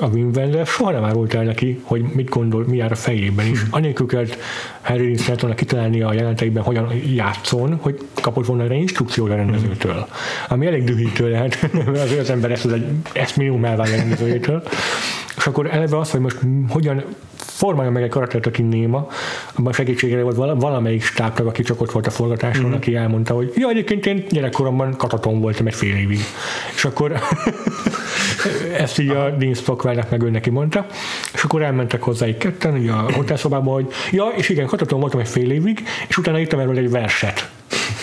[0.00, 3.46] a Wim Wenders soha nem árult el neki, hogy mit gondol, mi jár a fejében
[3.46, 3.60] is.
[3.60, 3.68] Hmm.
[3.70, 4.36] Anélkül kellett
[4.86, 10.06] Dean Stantonnak kitalálni a jelentekben, hogyan játszon, hogy kapott volna erre instrukciót a rendezőtől.
[10.48, 12.68] Ami elég dühítő lehet, mert az ember ezt,
[13.12, 14.62] ezt minimum elvárja a rendezőjétől.
[15.36, 17.04] És akkor eleve az, hogy most hogyan
[17.34, 19.06] formálja meg egy karaktert, aki néma,
[19.54, 22.72] abban segítségére volt valamelyik stábtag, aki csak ott volt a forgatáson, mm.
[22.72, 26.18] aki elmondta, hogy ja, egyébként én gyerekkoromban kataton voltam egy fél évig.
[26.74, 27.12] És akkor
[28.76, 30.86] ezt így a Dean Stockwellnek meg ő neki mondta,
[31.34, 35.20] és akkor elmentek hozzá egy ketten, ugye a hotelszobába, hogy ja, és igen, kataton voltam
[35.20, 37.50] egy fél évig, és utána írtam erről egy verset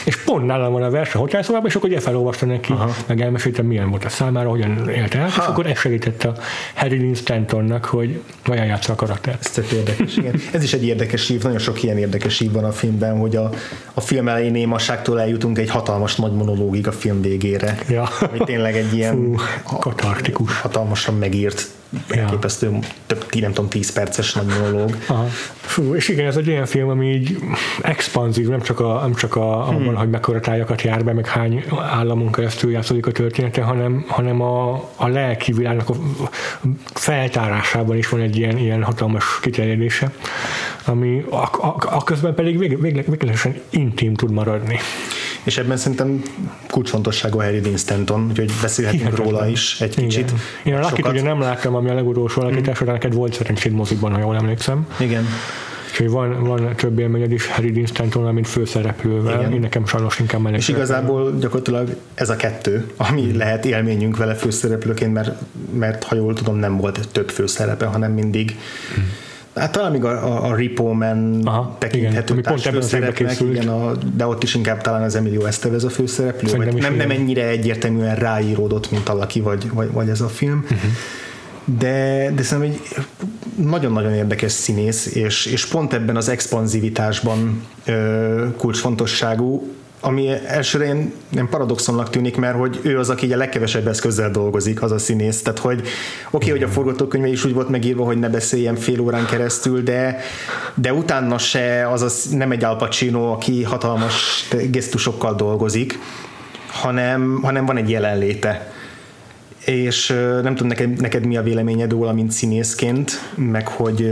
[0.06, 2.96] és pont nálam van a vers a hotelszobában, és akkor ugye felolvasta neki, Aha.
[3.08, 6.34] meg elmeséltem, milyen volt a számára, hogyan élte el, és akkor ez segített a
[6.76, 9.38] Harry Dean Stantonnak, hogy vajon játsza a karakter.
[9.40, 10.34] Ez tök érdekes, igen.
[10.52, 13.50] Ez is egy érdekes ív, nagyon sok ilyen érdekes ív van a filmben, hogy a,
[13.94, 17.78] a film elején némasságtól eljutunk egy hatalmas nagy monológig a film végére.
[17.90, 18.10] Ja.
[18.20, 19.36] Ami tényleg egy ilyen Fú,
[19.80, 20.60] katartikus.
[20.60, 21.68] Hatalmasan megírt
[22.10, 22.80] elképesztő, ja.
[23.06, 24.96] több, nem tudom, 10 perces nagy monológ.
[25.56, 27.38] Fú, és igen, ez egy olyan film, ami így
[27.82, 29.76] expanzív, nem csak, a, nem csak a, hmm.
[29.76, 34.42] abban, hogy mekkora tájakat jár be, meg hány államon keresztül játszódik a története, hanem, hanem
[34.42, 35.96] a, a lelki világnak a
[36.94, 40.12] feltárásában is van egy ilyen, ilyen hatalmas kiterjedése,
[40.86, 44.80] ami a, a, a közben pedig vég, végletesen intim tud maradni.
[45.44, 46.22] És ebben szerintem
[46.70, 49.32] kulcsfontosságú Harry Dean Stanton, úgyhogy beszélhetünk Hihetetlen.
[49.32, 50.32] róla is egy kicsit.
[50.32, 50.40] Igen.
[50.64, 51.12] Én a Lucky-t Sokat.
[51.12, 54.88] ugye nem láttam, ami a legutolsó alakításra, de neked volt szerencséd mozikban, ha jól emlékszem.
[55.00, 55.26] Igen.
[55.92, 59.40] Úgyhogy van, van több élményed is Harry Dean Stantonnal, mint főszereplővel.
[59.40, 59.54] Igen.
[59.54, 64.34] Én nekem sajnos inkább meleg És igazából gyakorlatilag ez a kettő, ami lehet élményünk vele
[64.36, 65.32] főszereplőként, mert,
[65.74, 68.58] mert ha jól tudom, nem volt több főszerepe, hanem mindig
[69.56, 73.42] Hát talán még a, a, a Repo Man Aha, igen, tekinthető ami pont ebben az
[73.42, 76.96] igen, a, de ott is inkább talán az Emilio Estevez a főszereplő, Szerintem vagy nem,
[76.96, 77.22] nem igen.
[77.22, 80.64] ennyire egyértelműen ráíródott, mint a Lucky, vagy, vagy, vagy ez a film.
[80.64, 80.80] Uh-huh.
[81.66, 83.06] De, de szerintem egy
[83.66, 89.68] nagyon-nagyon érdekes színész, és, és pont ebben az expanzivitásban ö, kulcsfontosságú,
[90.04, 94.82] ami elsőre ilyen, ilyen paradoxonnak tűnik, mert hogy ő az, aki a legkevesebb eszközzel dolgozik,
[94.82, 95.42] az a színész.
[95.42, 95.88] Tehát, hogy oké,
[96.32, 100.20] okay, hogy a forgatókönyve is úgy volt megírva, hogy ne beszéljen fél órán keresztül, de,
[100.76, 106.00] de utána se az, az nem egy Al Pacino, aki hatalmas gesztusokkal dolgozik,
[106.68, 108.72] hanem, hanem van egy jelenléte
[109.66, 110.08] és
[110.42, 114.12] nem tudom, neked, neked mi a véleményed róla, mint színészként, meg hogy,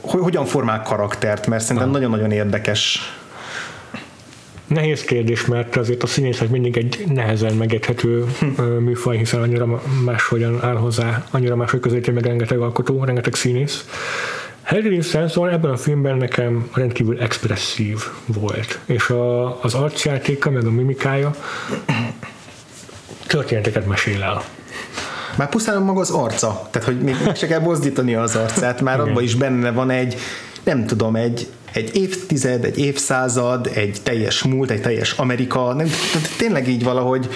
[0.00, 3.00] hogy hogyan formál karaktert, mert szerintem nagyon-nagyon érdekes.
[4.68, 8.62] Nehéz kérdés, mert azért a színészet mindig egy nehezen megérthető Hm.
[8.62, 13.84] műfaj, hiszen annyira máshogyan áll hozzá, annyira máshogy közelíti meg rengeteg alkotó, rengeteg színész.
[14.62, 20.70] Harry Stanton ebben a filmben nekem rendkívül expresszív volt, és a, az arcjátéka, meg a
[20.70, 21.30] mimikája
[23.26, 24.42] történeteket mesél el.
[25.36, 29.22] Már pusztán maga az arca, tehát hogy még se kell mozdítani az arcát, már abban
[29.22, 30.16] is benne van egy,
[30.64, 35.86] nem tudom, egy, egy évtized, egy évszázad, egy teljes múlt, egy teljes Amerika, nem,
[36.38, 37.28] tényleg így valahogy,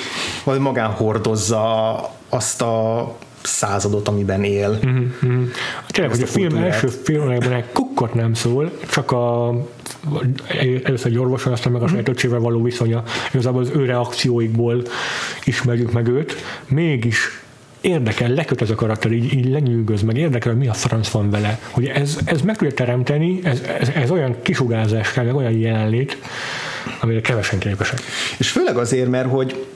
[0.45, 1.95] valahogy magán hordozza
[2.29, 4.79] azt a századot, amiben él.
[4.87, 5.45] Mm-hmm.
[5.89, 9.55] Tényleg, hogy a a film első filmekben egy kukkot nem szól, csak a
[10.85, 13.03] először egy orvoson, aztán meg a saját öcsével való viszonya.
[13.33, 14.83] Igazából az ő reakcióikból
[15.45, 16.35] ismerjük meg őt.
[16.69, 17.42] Mégis
[17.83, 21.31] érdekel, leköt ez a karakter, így, így lenyűgöz, meg érdekel, hogy mi a franc van
[21.31, 21.61] vele.
[21.71, 26.19] Hogy ez, ez meg tudja teremteni, ez, ez, ez olyan kisugárzás kell, meg olyan jelenlét,
[27.01, 28.01] amire kevesen képesek.
[28.39, 29.67] És főleg azért, mert hogy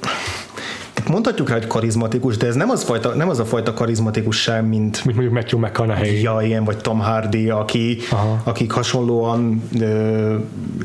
[1.09, 5.05] mondhatjuk rá, hogy karizmatikus, de ez nem az, fajta, nem az a fajta karizmatikusság, mint
[5.05, 6.21] Mint mondjuk Matthew McConaughey.
[6.23, 8.41] ja, ilyen, vagy Tom Hardy, aki, Aha.
[8.45, 10.35] akik hasonlóan ö,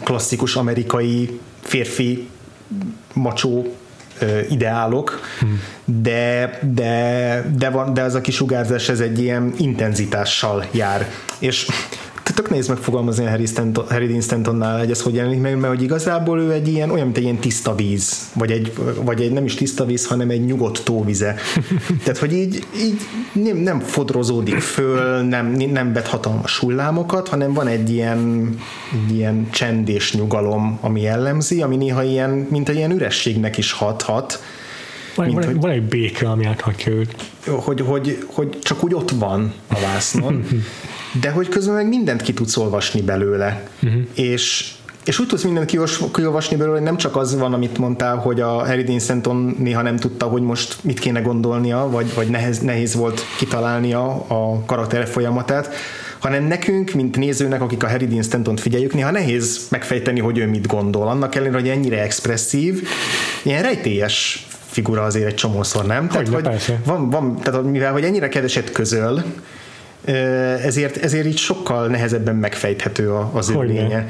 [0.03, 2.27] klasszikus amerikai férfi
[3.13, 3.75] macsó
[4.49, 5.61] ideálok, hmm.
[5.85, 11.07] de, de, de, van, de ez a kisugárzás ez egy ilyen intenzitással jár.
[11.39, 11.67] És
[12.23, 15.73] tök nehéz megfogalmazni a Harry, Stanton, Harry Dean Stantonnál, hogy ez hogy jelenik meg, mert
[15.73, 19.31] hogy igazából ő egy ilyen, olyan, mint egy ilyen tiszta víz, vagy egy, vagy egy
[19.31, 21.35] nem is tiszta víz, hanem egy nyugodt tóvize.
[22.03, 23.01] Tehát, hogy így, így
[23.33, 28.49] nem, nem fodrozódik föl, nem, nem vet hatalmas hullámokat, hanem van egy ilyen,
[29.07, 33.71] egy ilyen csend és nyugalom, ami jellemzi, ami néha ilyen, mint egy ilyen ürességnek is
[33.71, 34.43] hathat,
[35.15, 37.15] Van, mint van, hogy- egy, van egy béke, ami áthatja őt.
[37.45, 40.45] hogy, hogy, hogy csak úgy ott van a vásznon,
[41.19, 43.63] de hogy közben meg mindent ki tudsz olvasni belőle.
[44.13, 44.71] És,
[45.05, 48.41] és úgy tudsz mindent kiolvas- kiolvasni belőle, hogy nem csak az van, amit mondtál, hogy
[48.41, 52.59] a Harry Dean Stanton néha nem tudta, hogy most mit kéne gondolnia, vagy, vagy nehéz,
[52.59, 55.73] nehéz volt kitalálnia a karakter folyamatát,
[56.19, 60.47] hanem nekünk, mint nézőnek, akik a Harry Dean Stanton figyeljük, néha nehéz megfejteni, hogy ő
[60.47, 61.07] mit gondol.
[61.07, 62.87] Annak ellenére, hogy ennyire expresszív,
[63.43, 66.09] ilyen rejtélyes figura azért egy csomószor, nem?
[66.09, 66.81] Hogyne, persze.
[66.85, 69.23] van, van, tehát mivel hogy ennyire keveset közöl,
[70.63, 74.05] ezért, ezért így sokkal nehezebben megfejthető az lénye.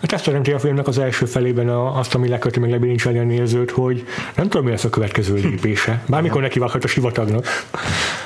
[0.00, 3.22] Hát ezt teremti a filmnek az első felében a, azt, ami leköti meg lebilincselni a
[3.22, 6.02] nézőt, hogy nem tudom, mi lesz a következő lépése.
[6.06, 7.46] Bármikor nekivághat a sivatagnak.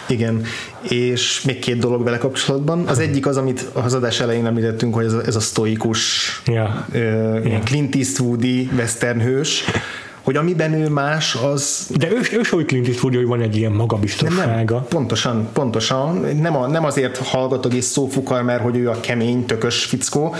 [0.08, 0.42] Igen,
[0.88, 2.86] és még két dolog vele kapcsolatban.
[2.86, 7.60] Az egyik az, amit az adás elején említettünk, hogy ez a, ez a sztoikus, ilyen
[7.64, 9.64] Clint Eastwoodi western hős,
[10.24, 13.70] hogy amiben ő más, az De ő, ő úgy Clint Eastwood, hogy van egy ilyen
[13.70, 14.74] nem, magabiztossága.
[14.74, 16.16] nem, pontosan, pontosan.
[16.40, 20.34] Nem, a, nem azért hallgatog és szófukar, mert hogy ő a kemény, tökös fickó,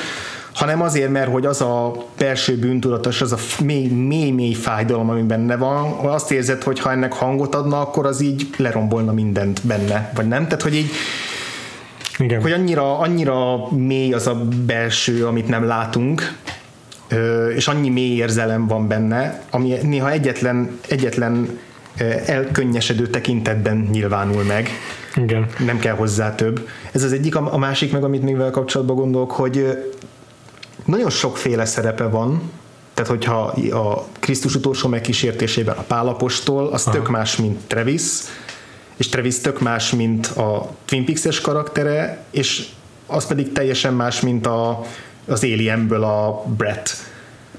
[0.54, 5.10] hanem azért, mert hogy az a belső bűntudatos, az a f- mély, mély, mély fájdalom,
[5.10, 9.60] ami benne van, azt érzed, hogy ha ennek hangot adna, akkor az így lerombolna mindent
[9.66, 10.44] benne, vagy nem?
[10.44, 10.90] Tehát, hogy így
[12.18, 12.40] Igen.
[12.40, 14.34] hogy annyira, annyira mély az a
[14.66, 16.32] belső, amit nem látunk,
[17.54, 21.58] és annyi mély érzelem van benne, ami néha egyetlen, egyetlen
[22.26, 24.68] elkönnyesedő tekintetben nyilvánul meg.
[25.14, 25.46] Igen.
[25.64, 26.68] Nem kell hozzá több.
[26.92, 29.84] Ez az egyik, a másik meg, amit még vele kapcsolatban gondolok, hogy
[30.84, 32.50] nagyon sokféle szerepe van,
[32.94, 36.96] tehát hogyha a Krisztus utolsó megkísértésében a Pálapostól, az Aha.
[36.96, 38.02] tök más, mint Travis,
[38.96, 42.66] és Travis tök más, mint a Twin Peaks-es karaktere, és
[43.06, 44.84] az pedig teljesen más, mint a,
[45.26, 46.96] az Alienből a Brett.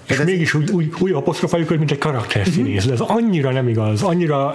[0.08, 2.94] És ez mégis úgy, úgy, úgy apostrofáljuk őt, mint egy karakterszínész, uh-huh.
[2.94, 4.54] ez annyira nem igaz, annyira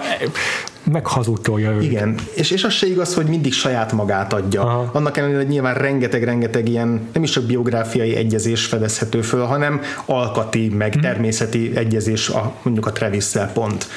[0.83, 1.83] meghazudtolja őt.
[1.83, 4.61] Igen, és, és az se igaz, hogy mindig saját magát adja.
[4.61, 4.89] Aha.
[4.93, 10.69] Annak ellenére, hogy nyilván rengeteg-rengeteg ilyen, nem is csak biográfiai egyezés fedezhető föl, hanem alkati,
[10.69, 11.01] meg hmm.
[11.01, 13.87] természeti egyezés a, mondjuk a travis pont.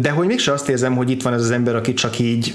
[0.00, 2.54] De hogy mégse azt érzem, hogy itt van ez az ember, aki csak így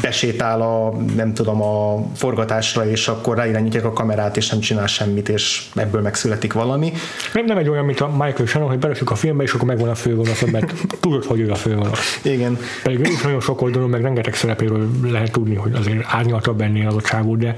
[0.00, 5.28] besétál a, nem tudom, a forgatásra, és akkor ráirányítják a kamerát, és nem csinál semmit,
[5.28, 6.92] és ebből megszületik valami.
[7.32, 9.88] Nem, nem egy olyan, mint a Michael Shannon, hogy belesük a filmbe, és akkor megvan
[9.88, 12.20] a főgonosz, mert tudod, hogy ő a főgonosz.
[12.22, 12.58] Igen.
[12.82, 16.88] Pedig ő is nagyon sok oldalon, meg rengeteg szerepéről lehet tudni, hogy azért árnyaltabb ennél
[16.88, 17.56] adottságú, de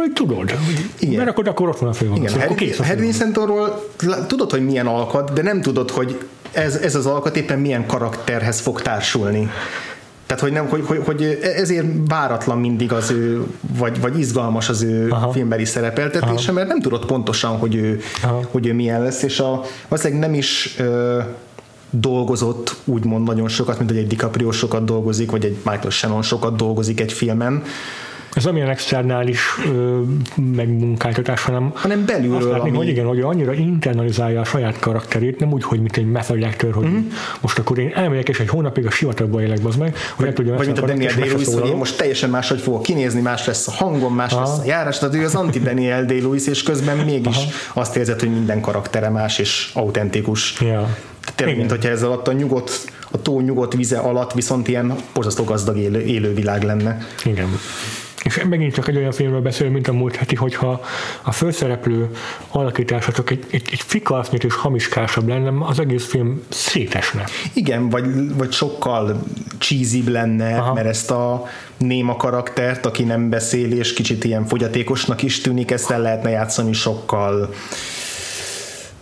[0.00, 0.54] hogy tudod.
[0.98, 1.16] Igen.
[1.16, 2.34] Mert akkor, akkor ott van a főgonosz.
[2.34, 3.84] Igen, Harry Szentorról
[4.26, 6.18] tudod, hogy milyen alkat, de nem tudod, hogy
[6.52, 9.50] ez, ez az alkat éppen milyen karakterhez fog társulni.
[10.26, 14.82] Tehát, hogy, nem, hogy, hogy, hogy ezért váratlan mindig az ő, vagy, vagy izgalmas az
[14.82, 15.30] ő Aha.
[15.32, 16.52] filmbeli szerepeltetése, Aha.
[16.52, 18.00] mert nem tudod pontosan, hogy ő,
[18.50, 21.20] hogy ő milyen lesz, és a, valószínűleg nem is ö,
[21.90, 26.56] dolgozott úgymond nagyon sokat, mint hogy egy DiCaprio sokat dolgozik, vagy egy Michael Shannon sokat
[26.56, 27.62] dolgozik egy filmen,
[28.32, 30.00] ez nem ilyen externális ö,
[30.54, 32.36] megmunkáltatás, hanem, hanem belülről.
[32.36, 32.76] Azt látni, ami...
[32.76, 36.72] hogy igen, hogy annyira internalizálja a saját karakterét, nem úgy, hogy mint egy method actor,
[36.72, 37.04] hogy uh-huh.
[37.40, 40.56] most akkor én elmegyek és egy hónapig a sivatagba élek, az meg, hogy vagy, tudjam
[40.56, 43.72] vagy mint a Daniel day hogy én most teljesen máshogy fogok kinézni, más lesz a
[43.72, 44.40] hangom, más Aha.
[44.40, 47.46] lesz a járás, tehát ő az anti-Daniel day és közben mégis Aha.
[47.74, 50.60] azt érzed, hogy minden karaktere más és autentikus.
[50.60, 50.96] Ja.
[51.34, 55.44] Tényleg, mint hogyha ez alatt a nyugodt a tó nyugodt vize alatt viszont ilyen borzasztó
[55.44, 56.98] gazdag élő, élővilág lenne.
[57.24, 57.58] Igen.
[58.30, 60.80] És megint csak egy olyan filmről beszél, mint a múlt heti, hogyha
[61.22, 62.10] a főszereplő
[62.48, 67.24] alakítása csak egy, egy, egy fikasznyit és hamiskásabb lenne, az egész film szétesne.
[67.52, 69.22] Igen, vagy, vagy sokkal
[69.58, 70.74] cheesy lenne, Aha.
[70.74, 75.90] mert ezt a néma karaktert, aki nem beszél, és kicsit ilyen fogyatékosnak is tűnik, ezt
[75.90, 77.54] el lehetne játszani sokkal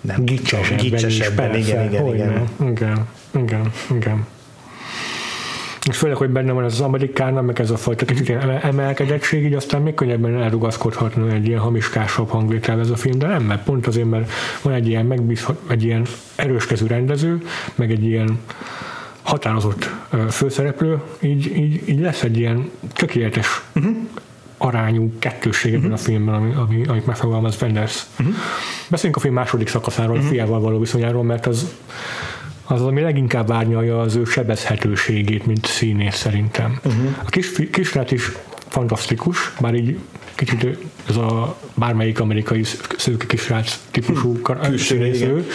[0.00, 4.26] nem gicsesebben, gicsesebben igen, igen, igen, igen, igen, igen
[5.88, 8.30] és főleg, hogy benne van ez az amerikának, meg ez a fajta kicsit
[8.62, 13.42] emelkedettség, így aztán még könnyebben elrugaszkodhatna egy ilyen hamiskásabb hangvétel ez a film, de nem,
[13.42, 14.30] mert pont azért, mert
[14.62, 17.42] van egy ilyen megbízhat, egy ilyen erőskező rendező,
[17.74, 18.38] meg egy ilyen
[19.22, 19.90] határozott
[20.30, 23.96] főszereplő, így, így, így lesz egy ilyen tökéletes uh-huh
[24.58, 26.00] arányú kettőség ebben uh-huh.
[26.00, 28.02] a filmben, ami, ami, amit megfogalmaz Wenders.
[28.18, 28.34] Uh-huh.
[28.88, 30.26] Beszéljünk a film második szakaszáról, uh-huh.
[30.26, 31.74] a fiával való viszonyáról, mert az
[32.68, 36.80] az, ami leginkább árnyalja az ő sebezhetőségét, mint színész szerintem.
[36.84, 37.16] Uh-huh.
[37.24, 38.32] A kis, kisrát is
[38.68, 39.98] fantasztikus, bár így
[40.34, 40.78] kicsit
[41.08, 42.64] ez a bármelyik amerikai
[42.96, 44.52] szőke kisrác típusú hm.
[44.60, 45.46] külsőre, igen.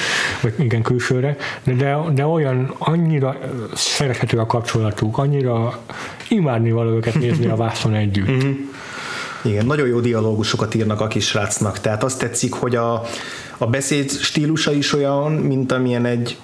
[0.41, 3.38] vagy igen, külsőre, de, de, de olyan annyira
[3.73, 5.80] szerethető a kapcsolatuk, annyira
[6.30, 8.28] imádni való őket nézni a vászon együtt.
[8.28, 8.56] Uh-huh.
[9.41, 13.04] Igen, nagyon jó dialógusokat írnak a kisrácnak, tehát azt tetszik, hogy a,
[13.58, 16.38] a beszéd stílusa is olyan, mint amilyen egy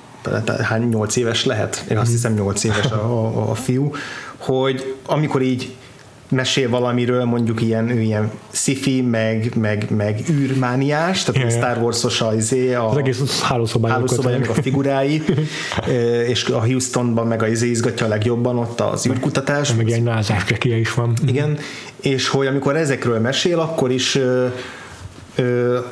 [0.62, 3.92] hány nyolc éves lehet, én azt hiszem nyolc éves a, a, a fiú,
[4.38, 5.76] hogy amikor így
[6.30, 11.62] mesél valamiről, mondjuk ilyen, ő ilyen sci meg, meg, meg űrmániás, tehát yeah.
[11.62, 15.24] Star Wars-os a, izé, a az egész hálószobája, meg a figurái,
[16.28, 19.74] és a Houstonban meg a izé izgatja a legjobban ott az űrkutatás.
[19.74, 21.18] Meg egy názás is van.
[21.26, 21.58] Igen,
[22.02, 24.20] és hogy amikor ezekről mesél, akkor is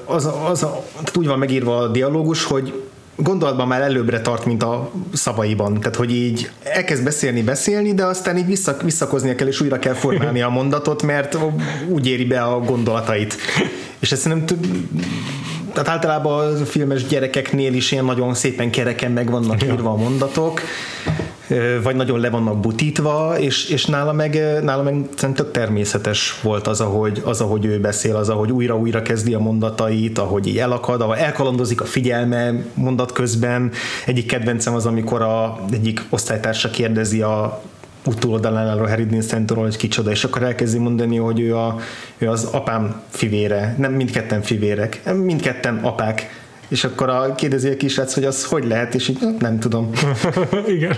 [0.06, 2.74] az, az, tehát úgy van megírva a dialógus, hogy
[3.18, 5.80] gondolatban már előbbre tart, mint a szavaiban.
[5.80, 9.94] Tehát, hogy így elkezd beszélni, beszélni, de aztán így vissza, visszakoznia kell, és újra kell
[9.94, 11.38] formálni a mondatot, mert
[11.88, 13.36] úgy éri be a gondolatait.
[14.00, 14.68] És ezt nem tud,
[15.74, 20.62] tehát általában a filmes gyerekeknél is ilyen nagyon szépen kereken meg vannak írva a mondatok,
[21.84, 24.96] vagy nagyon le vannak butítva, és, és nála meg, nála meg
[25.34, 30.18] tök természetes volt az ahogy, az, ahogy ő beszél, az, ahogy újra-újra kezdi a mondatait,
[30.18, 33.72] ahogy így elakad, ahogy elkalandozik a figyelme mondat közben.
[34.06, 37.62] Egyik kedvencem az, amikor a, egyik osztálytársa kérdezi a
[38.06, 41.80] utóoldalán a Harry Dean hogy kicsoda, és akkor elkezdi mondani, hogy ő, a,
[42.18, 48.14] ő az apám fivére, nem mindketten fivérek, mindketten apák, és akkor a kérdezi a kisrác,
[48.14, 49.90] hogy az hogy lehet, és így nem tudom.
[50.76, 50.96] Igen.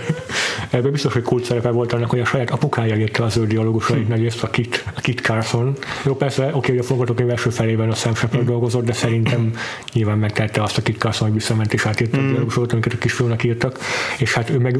[0.70, 4.06] Ebben biztos, hogy kult szerepe volt annak, hogy a saját apukája írta az ő dialógusait,
[4.06, 4.26] hm.
[4.26, 5.76] ezt a Kit, a Kit Carson.
[6.04, 8.48] Jó, persze, oké, hogy a forgatókönyv első felében a Sam Shepard hm.
[8.48, 9.52] dolgozott, de szerintem
[9.92, 12.24] nyilván megtette azt a Kit Carson, hogy visszament és átírta hm.
[12.24, 13.78] a dialógusokat, amiket a kisfiúnak írtak,
[14.18, 14.78] és hát ő meg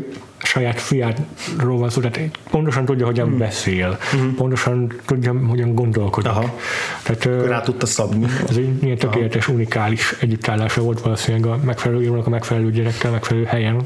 [0.51, 3.39] saját fiáról van szó, tehát pontosan tudja, hogyan mm.
[3.39, 4.35] beszél, mm.
[4.35, 6.31] pontosan tudja, hogyan gondolkodik.
[6.31, 6.59] Aha.
[7.03, 8.27] Tehát, Rá tudta szabni.
[8.49, 9.55] Ez egy ilyen tökéletes, Aha.
[9.55, 13.81] unikális együttállása volt valószínűleg a megfelelő írónak a megfelelő gyerekkel, megfelelő helyen,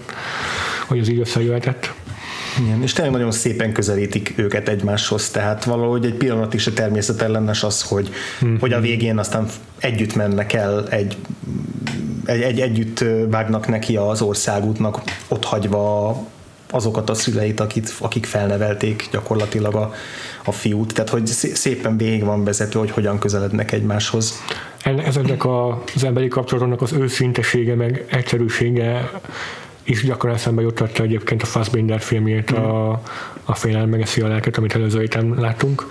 [0.86, 1.92] hogy az így összejöhetett.
[2.60, 7.62] Igen, és tényleg nagyon szépen közelítik őket egymáshoz, tehát valahogy egy pillanat is a természetellenes
[7.62, 8.10] az, hogy,
[8.44, 8.56] mm-hmm.
[8.60, 9.46] hogy a végén aztán
[9.78, 11.16] együtt mennek el egy
[12.24, 16.16] egy, egy, együtt vágnak neki az országútnak, ott hagyva
[16.74, 19.92] azokat a szüleit, akit, akik felnevelték gyakorlatilag a,
[20.44, 20.94] a fiút.
[20.94, 24.42] Tehát, hogy szépen végig van vezető, hogy hogyan közelednek egymáshoz.
[24.82, 25.44] Ezeknek
[25.94, 29.10] az emberi kapcsolatoknak az őszintesége, meg egyszerűsége
[29.82, 32.62] is gyakran eszembe juttatta egyébként a Fassbinder filmjét, mm.
[32.62, 33.00] a,
[33.44, 35.86] a Félelem megeszi a lelket, amit előző héten láttunk,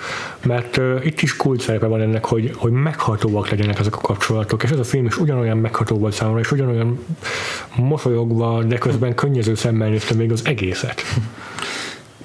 [0.46, 4.64] mert uh, itt is kult szerepe van ennek, hogy, hogy meghatóak legyenek ezek a kapcsolatok,
[4.64, 7.00] és ez a film is ugyanolyan megható volt számomra, és ugyanolyan
[7.76, 11.02] mosolyogva, de közben könnyező szemmel néztem még az egészet.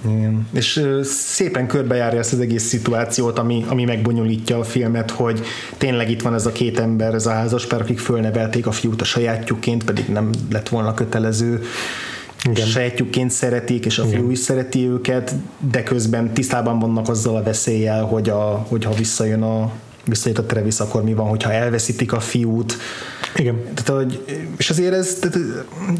[0.04, 0.48] Igen.
[0.52, 5.40] És szépen körbejárja ezt az egész szituációt, ami, ami megbonyolítja a filmet, hogy
[5.76, 9.04] tényleg itt van ez a két ember, ez a házaspár, akik fölnevelték a fiút a
[9.04, 11.62] sajátjukként, pedig nem lett volna kötelező.
[12.44, 12.66] Igen.
[12.66, 15.34] sajátjukként szeretik, és a fiú is szereti őket,
[15.70, 19.72] de közben tisztában vannak azzal a veszéllyel, hogy a, hogyha visszajön a,
[20.04, 22.76] visszajött a Travis, akkor mi van, hogyha elveszítik a fiút.
[23.36, 23.62] Igen.
[23.74, 24.24] Tehát, hogy,
[24.56, 25.38] és azért ez, tehát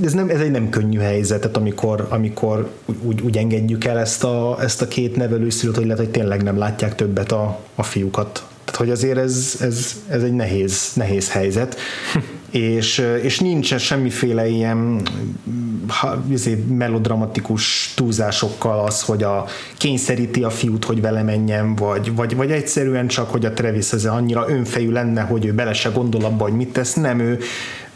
[0.05, 2.71] ez, nem, ez egy nem könnyű helyzet, tehát amikor, amikor
[3.03, 6.59] úgy, úgy engedjük el ezt a, ezt a két nevelőszülőt, hogy lehet, hogy tényleg nem
[6.59, 8.47] látják többet a, a fiúkat.
[8.65, 11.77] Tehát, hogy azért ez, ez, ez egy nehéz, nehéz helyzet.
[12.51, 15.03] és, és nincs semmiféle ilyen
[16.31, 19.45] izé, melodramatikus túlzásokkal az, hogy a
[19.77, 24.05] kényszeríti a fiút, hogy vele menjen, vagy, vagy, vagy egyszerűen csak, hogy a Travis ez
[24.05, 27.39] annyira önfejű lenne, hogy ő bele se gondol abba, hogy mit tesz, nem ő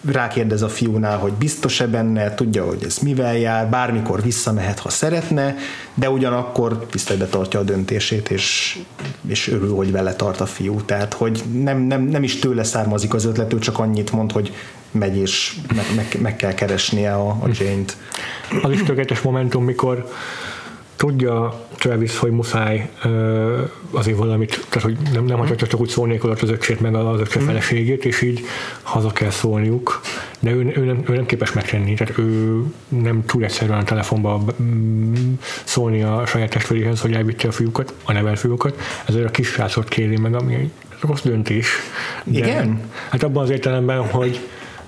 [0.05, 5.57] rákérdez a fiúnál, hogy biztos-e benne, tudja, hogy ez mivel jár, bármikor visszamehet, ha szeretne,
[5.95, 8.79] de ugyanakkor tiszteletbe tartja a döntését, és,
[9.27, 10.81] és örül, hogy vele tart a fiú.
[10.81, 14.55] Tehát, hogy nem, nem, nem is tőle származik az ötlet, ő csak annyit mond, hogy
[14.91, 17.97] megy, és meg, meg, meg kell keresnie a, a Jane-t.
[18.63, 20.09] Az is tökéletes momentum, mikor
[21.03, 26.19] tudja Travis, hogy muszáj uh, azért valamit, tehát hogy nem, nem hagyhatja csak úgy szólni
[26.19, 27.47] az öcsét meg az öccse mm.
[27.47, 28.41] feleségét, és így
[28.83, 30.01] haza kell szólniuk,
[30.41, 34.45] de ő, ő, nem, ő nem képes megtenni, tehát ő nem tud egyszerűen a telefonba
[34.63, 35.33] mm,
[35.65, 39.89] szólni a saját testvéréhez, hogy elvitte a fiúkat, a nevel fiúkat, ezért a kis srácot
[39.89, 41.69] kéri meg, ami egy rossz döntés.
[42.25, 42.81] De, Igen?
[43.11, 44.41] Hát abban az értelemben, hogy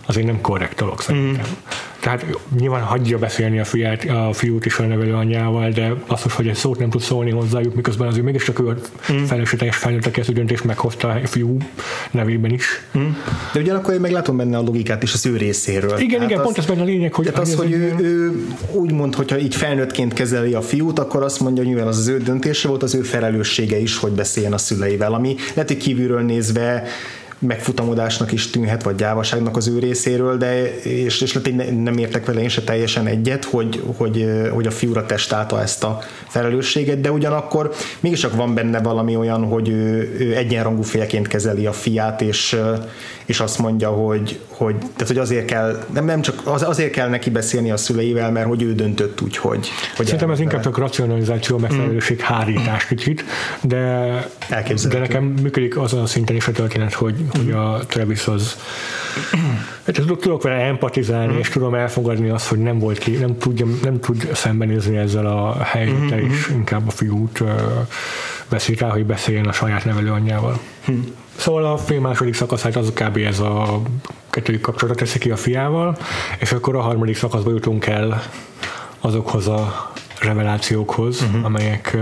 [0.06, 1.44] azért nem korrekt dolog szerintem.
[1.48, 1.66] Mm.
[2.00, 2.26] Tehát
[2.58, 6.54] nyilván hagyja beszélni a, fiát, a fiút is a nevelő anyjával, de az, hogy egy
[6.54, 8.74] szót nem tud szólni hozzájuk, miközben azért mégiscsak ő a
[9.12, 9.24] mm.
[9.24, 11.56] felelősséges felnőtt, aki ezt a döntést meghozta a fiú
[12.10, 12.82] nevében is.
[12.98, 13.08] Mm.
[13.52, 15.98] De ugyanakkor én meglátom benne a logikát is az ő részéről.
[15.98, 17.24] Igen, hát igen, az, pont ez benne a lényeg, hogy...
[17.24, 21.40] Tehát az, hogy ő, ő úgy mond, hogyha így felnőttként kezeli a fiút, akkor azt
[21.40, 24.58] mondja, hogy mivel az az ő döntése volt, az ő felelőssége is, hogy beszéljen a
[24.58, 26.82] szüleivel, ami lehet, hogy kívülről nézve
[27.38, 31.38] megfutamodásnak is tűnhet, vagy gyávaságnak az ő részéről, de és, és
[31.82, 35.98] nem értek vele én se teljesen egyet, hogy, hogy, hogy a fiúra testálta ezt a
[36.34, 41.72] felelősséget, de ugyanakkor mégis van benne valami olyan, hogy ő, ő egyenrangú félként kezeli a
[41.72, 42.56] fiát, és,
[43.24, 47.08] és azt mondja, hogy, hogy, tehát, hogy azért kell, nem, nem csak az, azért kell
[47.08, 50.78] neki beszélni a szüleivel, mert hogy ő döntött úgy, hogy, hogy Szerintem ez inkább csak
[50.78, 52.24] racionalizáció, megfelelőség, mm.
[52.24, 53.24] hárítás kicsit,
[53.60, 54.26] de,
[54.88, 58.56] de nekem működik azon a szinten is a történet, hogy, hogy a Travis az
[59.86, 61.38] hát tudok vele empatizálni, mm.
[61.38, 65.62] és tudom elfogadni azt, hogy nem volt ki, nem, tudja, nem tud szembenézni ezzel a
[65.62, 66.34] helyzettel, mm-hmm.
[66.34, 67.42] és inkább a fiút
[68.48, 70.58] veszi rá, hogy beszéljen a saját nevelőanyjával.
[70.90, 71.00] Mm.
[71.36, 73.16] Szóval a film második szakaszát az kb.
[73.16, 73.82] ez a
[74.30, 75.96] kettődik kapcsolatot teszi ki a fiával,
[76.38, 78.22] és akkor a harmadik szakaszba jutunk el
[79.00, 81.44] azokhoz a revelációkhoz, uh-huh.
[81.44, 81.96] amelyek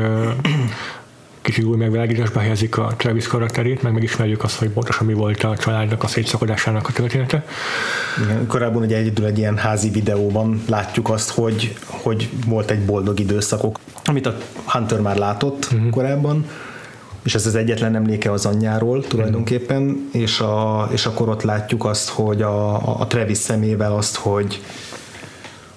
[1.42, 5.56] kicsit új megvilágításba helyezik a Travis karakterét, meg megismerjük azt, hogy pontosan mi volt a
[5.56, 7.44] családnak a szétszakadásának a története.
[8.24, 13.20] Igen, korábban ugye egyedül egy ilyen házi videóban látjuk azt, hogy, hogy volt egy boldog
[13.20, 15.90] időszakok, amit a Hunter már látott uh-huh.
[15.90, 16.46] korábban,
[17.22, 20.08] és ez az egyetlen emléke az anyjáról tulajdonképpen, mm.
[20.12, 24.60] és, a, és akkor ott látjuk azt, hogy a, a Travis szemével azt, hogy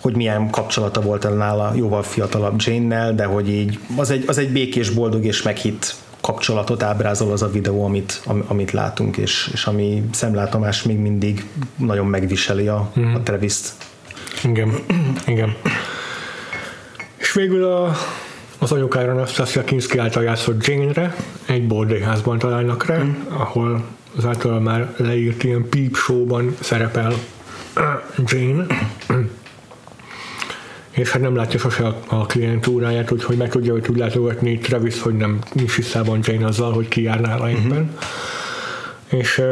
[0.05, 4.51] hogy milyen kapcsolata volt nála jóval fiatalabb Jane-nel, de hogy így az egy, az egy
[4.51, 10.03] békés, boldog és meghitt kapcsolatot ábrázol az a videó, amit, amit látunk, és, és ami
[10.11, 11.45] szemlátomás még mindig
[11.75, 13.13] nagyon megviseli a, mm.
[13.13, 13.73] a Travis-t.
[14.43, 14.73] Igen,
[15.25, 15.55] igen.
[17.17, 17.95] És végül a
[18.59, 23.11] az anyukára Anastasia Kinski által játszott Jane-re egy bordélyházban találnak rá, mm.
[23.27, 23.83] ahol
[24.17, 27.13] az által már leírt ilyen peep show-ban szerepel
[28.25, 28.65] Jane,
[30.95, 35.01] és hát nem látja sose a, a klientúráját, úgyhogy meg tudja, hogy tud látogatni Travis,
[35.01, 37.63] hogy nem nincs tisztában Jane azzal, hogy ki jár nála éppen.
[37.63, 37.89] Mm-hmm
[39.09, 39.45] és uh,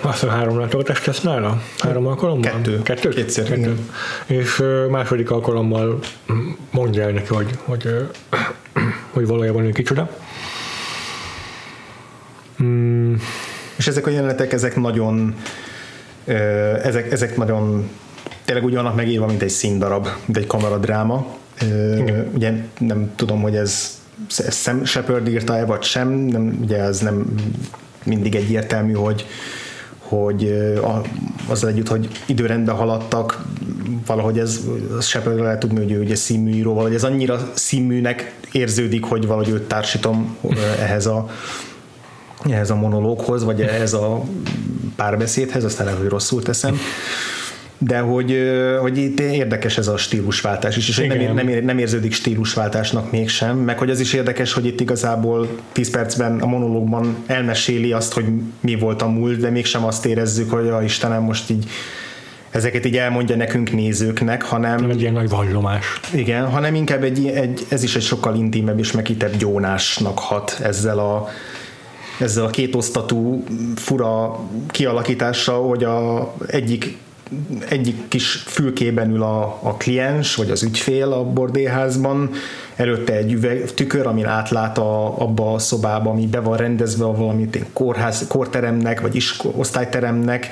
[0.00, 1.62] azt a három látogatást tesz nála?
[1.78, 2.50] Három alkalommal?
[2.50, 2.82] Kettő.
[2.82, 3.08] Kettő?
[3.08, 3.60] Kétszer, Kettő.
[3.60, 3.78] Igen.
[4.26, 5.98] És uh, második alkalommal
[6.70, 8.82] mondja el neki, hogy, hogy, uh,
[9.14, 10.10] hogy valójában ő kicsoda.
[12.62, 13.14] Mm.
[13.76, 15.34] És ezek a jelenetek, ezek nagyon
[16.82, 17.88] Ezek, ezek nagyon
[18.48, 21.26] tényleg úgy vannak megírva, mint egy színdarab, mint egy kamaradráma.
[21.98, 22.30] Igen.
[22.34, 24.00] Ugye nem tudom, hogy ez,
[24.36, 27.34] ez Sam Shepard írta-e, vagy sem, nem, ugye ez nem
[28.04, 29.26] mindig egyértelmű, hogy
[29.98, 30.44] hogy
[30.82, 31.02] a,
[31.46, 33.44] azzal együtt, hogy időrendben haladtak,
[34.06, 34.60] valahogy ez
[35.00, 39.62] Shepard lehet tudni, hogy ő ugye színműíró, valahogy ez annyira színműnek érződik, hogy valahogy őt
[39.62, 40.36] társítom
[40.80, 41.28] ehhez a,
[42.50, 44.22] ehhez a monológhoz, vagy ehhez a
[44.96, 46.78] párbeszédhez, aztán lehet, hogy rosszul teszem
[47.78, 48.38] de hogy,
[48.80, 53.78] hogy itt érdekes ez a stílusváltás is, és nem, nem, nem érződik stílusváltásnak mégsem, meg
[53.78, 58.24] hogy az is érdekes, hogy itt igazából 10 percben a monológban elmeséli azt, hogy
[58.60, 61.70] mi volt a múlt, de mégsem azt érezzük, hogy a Istenem most így
[62.50, 64.80] ezeket így elmondja nekünk nézőknek, hanem...
[64.80, 66.00] Nem egy ilyen nagy vallomás.
[66.14, 70.98] Igen, hanem inkább egy, egy, ez is egy sokkal intimebb és megítebb gyónásnak hat ezzel
[70.98, 71.28] a,
[72.20, 73.44] ezzel a kétosztatú
[73.76, 76.96] fura kialakítással, hogy a egyik
[77.68, 82.30] egyik kis fülkében ül a, a kliens, vagy az ügyfél a bordéházban,
[82.76, 87.14] előtte egy üveg, tükör, amin átlát a, abba a szobába, ami be van rendezve a
[87.14, 90.48] valamit kórház, kórteremnek, vagy isko, osztályteremnek,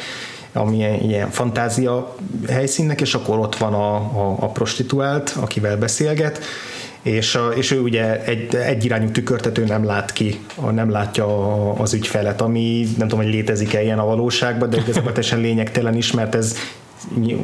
[0.53, 2.15] ami ilyen, ilyen fantázia
[2.49, 6.41] helyszínnek, és akkor ott van a, a, a prostituált, akivel beszélget,
[7.07, 10.41] és, és ő ugye egy, egy irányú tükörtető nem lát ki,
[10.73, 15.41] nem látja az ügyfelet, ami nem tudom, hogy létezik-e ilyen a valóságban, de igazából teljesen
[15.41, 16.57] lényegtelen is, mert ez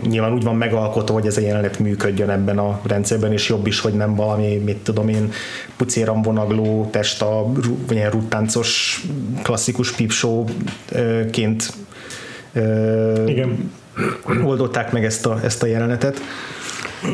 [0.09, 3.81] nyilván úgy van megalkotva, hogy ez a jelenet működjön ebben a rendszerben, és jobb is,
[3.81, 5.33] hogy nem valami, mit tudom én,
[5.77, 7.47] pucéran vonagló testa,
[7.87, 9.01] vagy ilyen ruttáncos
[9.43, 11.73] klasszikus pipsóként
[13.27, 13.71] Igen.
[14.45, 16.21] oldották meg ezt a, ezt a jelenetet.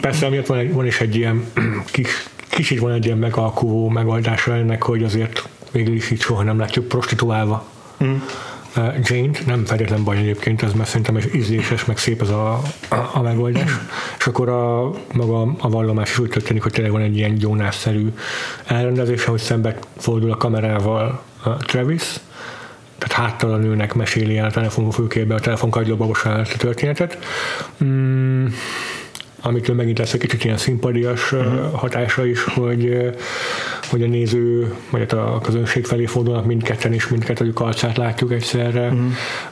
[0.01, 1.45] Persze, amiatt van, van is egy ilyen
[1.93, 6.59] kis kicsit van egy ilyen megalkuvó megoldása ennek, hogy azért végül is így soha nem
[6.59, 7.65] látjuk prostituálva.
[8.05, 8.17] Mm.
[9.03, 12.53] jane nem feltétlen baj egyébként, ez mert szerintem is ízléses, meg szép ez a,
[12.89, 13.71] a, a megoldás.
[14.19, 18.13] És akkor a, maga a vallomás is úgy történik, hogy tényleg van egy ilyen gyónásszerű
[18.67, 22.21] elrendezés, hogy szembe fordul a kamerával a Travis,
[22.99, 27.19] tehát háttal a nőnek meséli el a telefonfülkébe, a telefonkagylóba a történetet.
[27.85, 28.47] Mm,
[29.41, 31.73] amitől megint lesz egy kicsit ilyen szimpadias uh-huh.
[31.75, 33.11] hatása is, hogy,
[33.91, 38.87] hogy a néző, vagy hát a közönség felé fordulnak mindketten, és mindkettőjük arcát látjuk egyszerre,
[38.87, 39.01] uh-huh.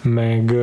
[0.02, 0.54] meg,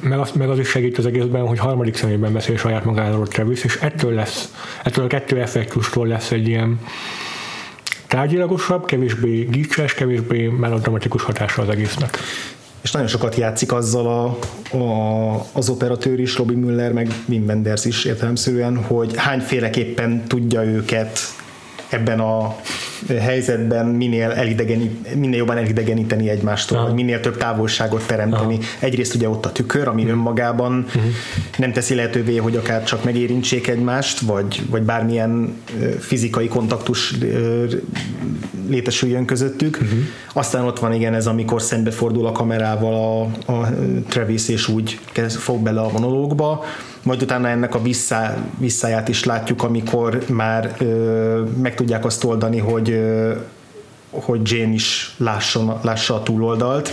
[0.00, 3.64] meg, az, meg az is segít az egészben, hogy harmadik személyben beszél saját magáról Travis,
[3.64, 6.80] és ettől lesz, ettől a kettő effektustól lesz egy ilyen
[8.06, 12.18] tárgyilagosabb, kevésbé gicses, kevésbé melodramatikus hatása az egésznek
[12.84, 14.38] és nagyon sokat játszik azzal a,
[14.76, 21.18] a, az operatőr is, Robbie Müller, meg Wim Wenders is értelemszerűen, hogy hányféleképpen tudja őket
[21.88, 22.56] ebben a
[23.20, 28.54] helyzetben minél, elidegenít, minél jobban elidegeníteni egymástól, vagy minél több távolságot teremteni.
[28.54, 28.64] Aha.
[28.78, 30.16] Egyrészt ugye ott a tükör, ami uh-huh.
[30.16, 31.02] önmagában uh-huh.
[31.58, 35.56] nem teszi lehetővé, hogy akár csak megérintsék egymást, vagy, vagy bármilyen
[35.98, 37.14] fizikai kontaktus
[38.68, 39.78] létesüljön közöttük.
[39.82, 39.98] Uh-huh.
[40.32, 42.94] Aztán ott van igen ez, amikor szembefordul a kamerával
[43.46, 43.68] a, a
[44.08, 46.64] Travis, és úgy kezd, fog bele a monológba,
[47.02, 52.58] majd utána ennek a vissza, visszáját is látjuk, amikor már ö, meg tudják azt oldani,
[52.58, 53.32] hogy, ö,
[54.10, 56.90] hogy Jane is lásson, lássa a túloldalt,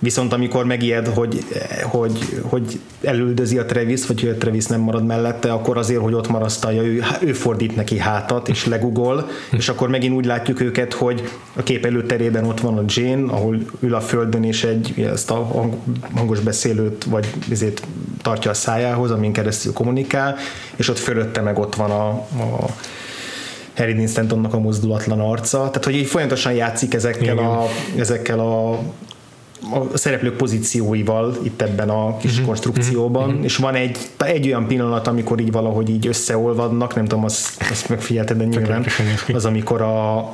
[0.00, 1.44] viszont amikor megijed, hogy,
[1.82, 6.14] hogy, hogy elüldözi a Travis, vagy hogy a Travis nem marad mellette, akkor azért, hogy
[6.14, 10.92] ott marasztalja, ő, ő fordít neki hátat, és legugol, és akkor megint úgy látjuk őket,
[10.92, 11.22] hogy
[11.56, 15.68] a kép előterében ott van a Jane, ahol ül a földön, és egy ezt a
[16.14, 17.82] hangos beszélőt, vagy ezért
[18.22, 20.36] tartja a szájához, amin keresztül kommunikál,
[20.76, 22.66] és ott fölötte meg ott van a, a
[23.76, 28.78] Harry Dean Stantonnak a mozdulatlan arca, tehát hogy így folyamatosan játszik ezekkel a, ezekkel a
[29.92, 32.46] a szereplők pozícióival itt ebben a kis uh-huh.
[32.46, 33.44] konstrukcióban, uh-huh.
[33.44, 37.88] és van egy, egy olyan pillanat, amikor így valahogy így összeolvadnak, nem tudom, azt, azt
[37.88, 38.86] megfigyelted, de nyilván
[39.32, 40.28] az, amikor a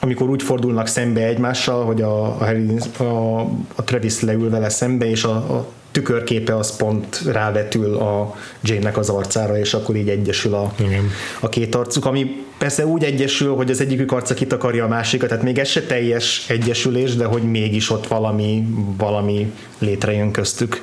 [0.00, 3.40] amikor úgy fordulnak szembe egymással, hogy a, a, Harry, a,
[3.74, 9.08] a Travis leül vele szembe, és a, a tükörképe az pont rávetül a Jane-nek az
[9.08, 11.10] arcára, és akkor így egyesül a, Igen.
[11.40, 15.44] a két arcuk, ami persze úgy egyesül, hogy az egyikük arca kitakarja a másikat, tehát
[15.44, 18.66] még ez se teljes egyesülés, de hogy mégis ott valami,
[18.96, 20.82] valami létrejön köztük.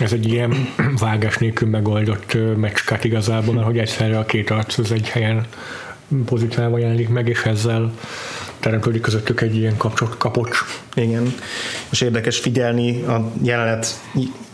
[0.00, 0.68] Ez egy ilyen
[1.06, 5.46] vágás nélkül megoldott meccskát igazából, mert hogy egyszerre a két arc az egy helyen
[6.24, 7.92] pozitívában jelenik meg, és ezzel
[8.60, 10.58] teremtődik közöttük egy ilyen kapcsot, kapocs.
[10.94, 11.34] Igen,
[11.90, 14.00] és érdekes figyelni a jelenet,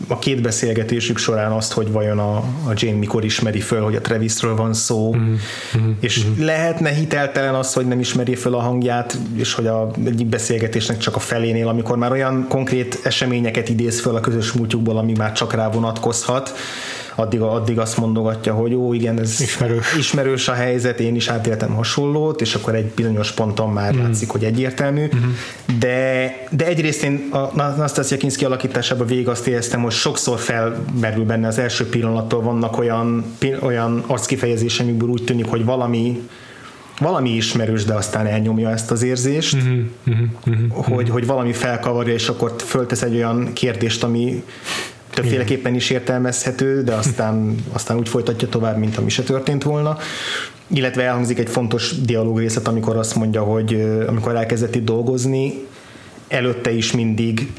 [0.07, 4.01] a két beszélgetésük során azt, hogy vajon a, a Jane mikor ismeri föl, hogy a
[4.01, 5.91] Travisről van szó, mm-hmm.
[5.99, 6.45] és mm-hmm.
[6.45, 11.15] lehetne hiteltelen az, hogy nem ismeri föl a hangját, és hogy a egyik beszélgetésnek csak
[11.15, 15.53] a felénél, amikor már olyan konkrét eseményeket idéz föl a közös múltjukból, ami már csak
[15.53, 16.53] rá vonatkozhat,
[17.19, 19.95] addig, addig azt mondogatja, hogy ó, igen, ez ismerős.
[19.97, 23.99] ismerős a helyzet, én is átéltem hasonlót, és akkor egy bizonyos ponton már mm.
[23.99, 25.31] látszik, hogy egyértelmű, mm-hmm.
[25.79, 31.47] de, de egyrészt én a Nastasia Kinski alakításában végig azt éreztem, hogy sokszor felmerül benne
[31.47, 33.25] az első pillanattól vannak olyan,
[33.61, 36.27] olyan arckifejezés, amikből úgy tűnik, hogy valami
[36.99, 42.13] valami ismerős, de aztán elnyomja ezt az érzést, uh-huh, uh-huh, uh-huh, hogy, hogy valami felkavarja,
[42.13, 44.43] és akkor föltesz egy olyan kérdést, ami
[45.21, 49.97] többféleképpen is értelmezhető, de aztán, aztán úgy folytatja tovább, mint ami se történt volna.
[50.67, 55.53] Illetve elhangzik egy fontos dialóg részlet, amikor azt mondja, hogy amikor elkezdett itt dolgozni,
[56.27, 57.51] előtte is mindig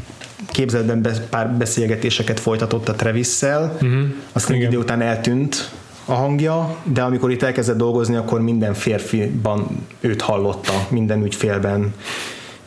[0.46, 4.00] képzeletben be, pár beszélgetéseket folytatott a Travis-szel, uh-huh.
[4.32, 5.70] aztán egy idő után eltűnt
[6.04, 11.94] a hangja, de amikor itt elkezdett dolgozni, akkor minden férfiban őt hallotta, minden ügyfélben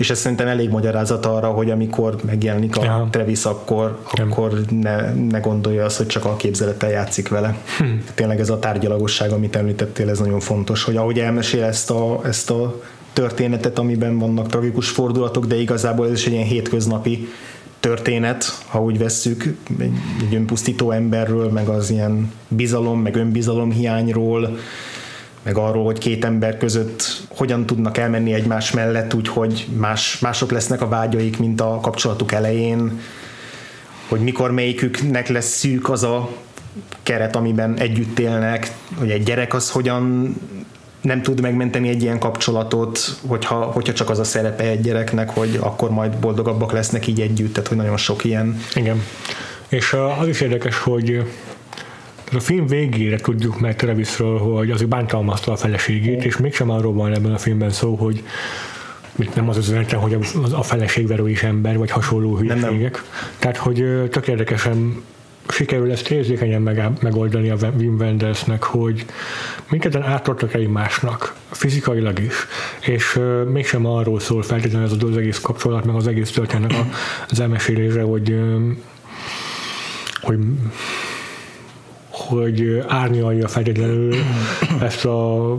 [0.02, 3.08] és ez szerintem elég magyarázat arra, hogy amikor megjelenik a ja.
[3.12, 7.58] Travis, akkor, akkor ne, ne gondolja azt, hogy csak a képzelettel játszik vele.
[7.78, 7.86] Hm.
[8.16, 12.50] Tényleg ez a tárgyalagosság, amit említettél, ez nagyon fontos, hogy ahogy elmesél ezt a, ezt
[12.50, 12.82] a
[13.14, 17.28] történetet, amiben vannak tragikus fordulatok, de igazából ez is egy ilyen hétköznapi
[17.80, 19.92] történet, ha úgy vesszük, egy,
[20.28, 24.58] egy önpusztító emberről, meg az ilyen bizalom, meg önbizalom hiányról,
[25.44, 30.82] meg arról, hogy két ember között hogyan tudnak elmenni egymás mellett, úgyhogy más, mások lesznek
[30.82, 33.00] a vágyaik, mint a kapcsolatuk elején,
[34.08, 36.30] hogy mikor melyiküknek lesz szűk az a
[37.04, 40.36] keret, amiben együtt élnek, hogy egy gyerek az hogyan
[41.02, 45.58] nem tud megmenteni egy ilyen kapcsolatot, hogyha, hogyha csak az a szerepe egy gyereknek, hogy
[45.62, 48.62] akkor majd boldogabbak lesznek így együtt, tehát hogy nagyon sok ilyen.
[48.74, 49.04] Igen.
[49.68, 51.24] És az is érdekes, hogy
[52.34, 57.14] a film végére tudjuk meg Travisről, hogy azért bántalmazta a feleségét, és mégsem arról van
[57.14, 58.24] ebben a filmben szó, hogy
[59.16, 60.18] mit nem az az üzenetem, hogy
[60.52, 63.04] a feleségverő is ember, vagy hasonló hülyeségek.
[63.40, 65.04] Tehát, hogy tök érdekesen
[65.50, 69.06] sikerül ezt érzékenyen meg, megoldani a Wim Wendersnek, hogy
[69.70, 72.34] mindketten átadtak egymásnak, fizikailag is,
[72.80, 76.86] és uh, mégsem arról szól feltétlenül ez az egész kapcsolat, meg az egész történetnek
[77.30, 78.40] az elmesélése, hogy,
[80.22, 80.38] hogy
[82.22, 84.16] hogy árnyalja feltétlenül
[84.88, 85.56] ezt a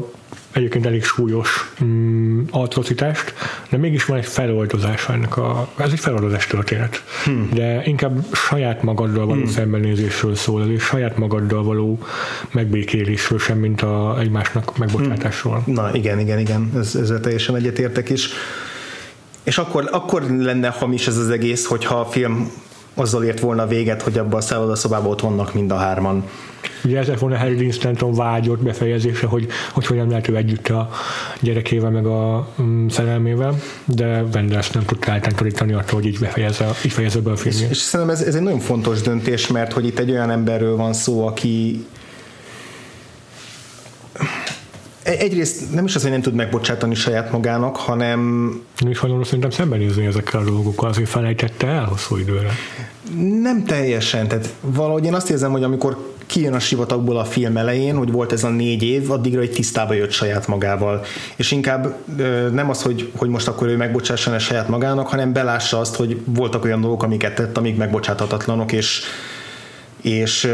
[0.52, 3.34] egyébként elég súlyos mm, atrocitást,
[3.70, 7.02] de mégis van egy feloldozás ennek a, ez egy feloldozás történet.
[7.24, 7.48] Hmm.
[7.52, 9.50] De inkább saját magaddal való hmm.
[9.50, 11.98] szembenézésről szól, ez egy saját magaddal való
[12.52, 15.62] megbékélésről sem, mint a egymásnak megbocsátásról.
[15.64, 15.74] Hmm.
[15.74, 18.28] Na igen, igen, igen, ez, ezzel teljesen egyetértek is.
[19.42, 22.50] És akkor, akkor lenne hamis ez az egész, hogyha a film
[22.94, 26.24] azzal ért volna véget, hogy abban a szállodaszobában ott vannak mind a hárman.
[26.84, 30.90] Ugye ez volna Harry Dean Stanton vágyott befejezése, hogy, hogy hogyan lehet ő együtt a
[31.40, 36.92] gyerekével, meg a um, szerelmével, de Wenders nem tudta eltántorítani attól, hogy így befejezze, így
[36.92, 37.70] fejezze be a filmjét.
[37.70, 40.76] És, és szerintem ez, ez egy nagyon fontos döntés, mert hogy itt egy olyan emberről
[40.76, 41.86] van szó, aki
[45.02, 48.20] egyrészt nem is az, hogy nem tud megbocsátani saját magának, hanem...
[48.78, 52.50] Nem is hajlandó szerintem szembenézni ezekkel a dolgokkal, azért felejtette el hosszú időre.
[53.42, 57.96] Nem teljesen, tehát valahogy én azt érzem, hogy amikor kijön a sivatagból a film elején,
[57.96, 61.04] hogy volt ez a négy év, addigra egy tisztába jött saját magával.
[61.36, 61.94] És inkább
[62.52, 66.64] nem az, hogy, hogy most akkor ő megbocsásson-e saját magának, hanem belássa azt, hogy voltak
[66.64, 69.02] olyan dolgok, amiket tett, amik megbocsáthatatlanok, és,
[70.02, 70.48] és,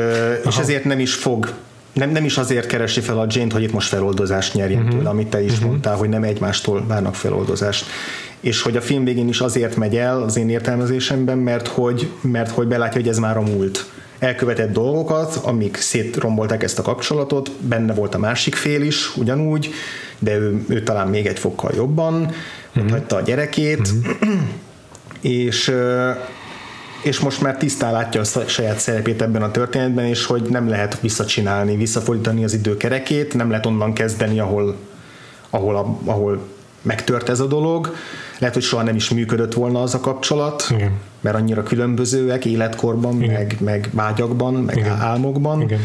[0.44, 1.52] és ezért nem is fog
[1.92, 4.96] nem, nem is azért keresi fel a Jane-t, hogy itt most feloldozást nyerjen uh-huh.
[4.96, 5.68] tőle, amit te is uh-huh.
[5.68, 7.86] mondtál, hogy nem egymástól várnak feloldozást.
[8.40, 12.50] És hogy a film végén is azért megy el az én értelmezésemben, mert hogy, mert
[12.50, 13.90] hogy belátja, hogy ez már a múlt.
[14.18, 19.70] Elkövetett dolgokat, amik szétrombolták ezt a kapcsolatot, benne volt a másik fél is, ugyanúgy,
[20.18, 22.30] de ő, ő talán még egy fokkal jobban,
[22.76, 22.90] uh-huh.
[22.90, 24.40] hagyta a gyerekét, uh-huh.
[25.44, 25.72] és
[27.02, 31.00] és most már tisztán látja a saját szerepét ebben a történetben, és hogy nem lehet
[31.00, 34.76] visszacsinálni, visszafordítani az időkerekét, nem lehet onnan kezdeni, ahol,
[35.50, 36.46] ahol, a, ahol
[36.82, 37.94] megtört ez a dolog.
[38.38, 40.92] Lehet, hogy soha nem is működött volna az a kapcsolat, Igen.
[41.20, 43.34] mert annyira különbözőek életkorban, Igen.
[43.34, 45.00] meg, meg vágyakban, meg Igen.
[45.00, 45.62] álmokban.
[45.62, 45.80] Igen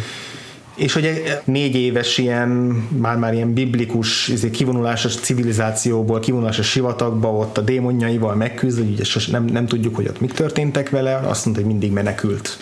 [0.76, 2.50] és hogy négy éves ilyen,
[2.98, 9.46] már-már ilyen biblikus izé, kivonulásos civilizációból, kivonulásos sivatagba, ott a démonjaival megküzd, hogy ugye nem,
[9.46, 12.58] nem tudjuk, hogy ott mik történtek vele, azt mondta, hogy mindig menekült.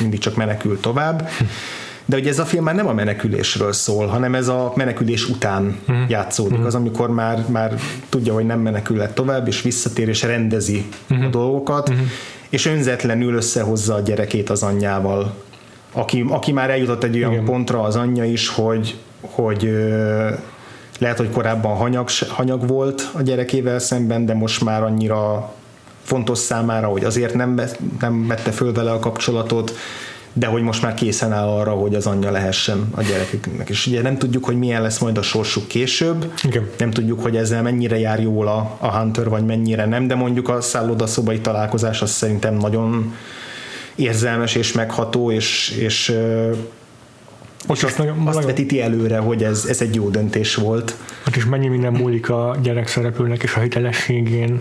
[0.00, 1.28] Mindig csak menekült tovább.
[2.04, 5.76] de ugye ez a film már nem a menekülésről szól, hanem ez a menekülés után
[5.88, 6.10] uh-huh.
[6.10, 6.66] játszódik, uh-huh.
[6.66, 7.74] az amikor már, már
[8.08, 11.26] tudja, hogy nem menekülhet tovább, és visszatér, és rendezi uh-huh.
[11.26, 12.06] a dolgokat, uh-huh.
[12.48, 15.34] és önzetlenül összehozza a gyerekét az anyjával,
[15.92, 17.44] aki, aki már eljutott egy olyan Igen.
[17.44, 19.70] pontra az anyja is, hogy, hogy
[20.98, 25.52] lehet, hogy korábban hanyag, hanyag volt a gyerekével szemben, de most már annyira
[26.02, 27.60] fontos számára, hogy azért nem,
[28.00, 29.72] nem vette föl vele a kapcsolatot,
[30.32, 33.68] de hogy most már készen áll arra, hogy az anyja lehessen a gyereküknek.
[33.68, 36.68] És ugye nem tudjuk, hogy milyen lesz majd a sorsuk később, Igen.
[36.78, 40.48] nem tudjuk, hogy ezzel mennyire jár jól a, a Hunter, vagy mennyire nem, de mondjuk
[40.48, 43.14] a szállodaszobai találkozás az szerintem nagyon
[44.00, 46.14] érzelmes és megható, és, és
[47.68, 48.44] és azt, nagyon, azt nagyon...
[48.44, 50.96] vetíti előre, hogy ez, ez egy jó döntés volt.
[51.24, 54.60] Hát és mennyi minden múlik a gyerekszereplőnek és a hitelességén,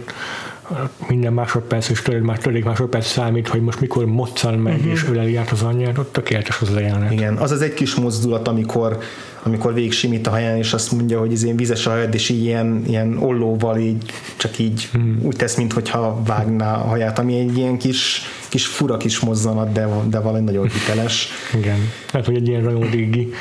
[1.08, 4.92] minden másodperc és több, már több másodperc számít, hogy most mikor moccan meg uh-huh.
[4.92, 7.12] és öleli át az anyját, ott tökéletes az a jelenet.
[7.12, 8.98] Igen, az az egy kis mozdulat, amikor,
[9.44, 12.30] amikor végig simít a haján, és azt mondja, hogy ez ilyen vizes a hajad, és
[12.30, 15.26] így ilyen, ilyen ollóval így, csak így uh-huh.
[15.26, 19.88] úgy tesz, mintha vágná a haját, ami egy ilyen kis, kis fura kis mozzanat, de,
[20.10, 21.30] de valami nagyon hiteles.
[21.60, 21.78] Igen,
[22.12, 23.34] hát hogy egy ilyen rajongdégi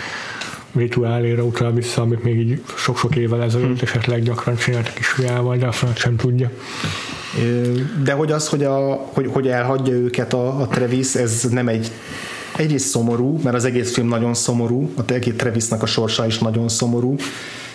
[0.75, 3.79] rituáléra utal vissza, amit még így sok-sok évvel ezelőtt hmm.
[3.83, 6.51] esetleg gyakran csináltak is fiával, de azt sem tudja.
[8.03, 11.91] De hogy az, hogy, a, hogy, hogy elhagyja őket a, a Travis, ez nem egy
[12.57, 16.69] egyrészt szomorú, mert az egész film nagyon szomorú, a egész Travisnak a sorsa is nagyon
[16.69, 17.17] szomorú,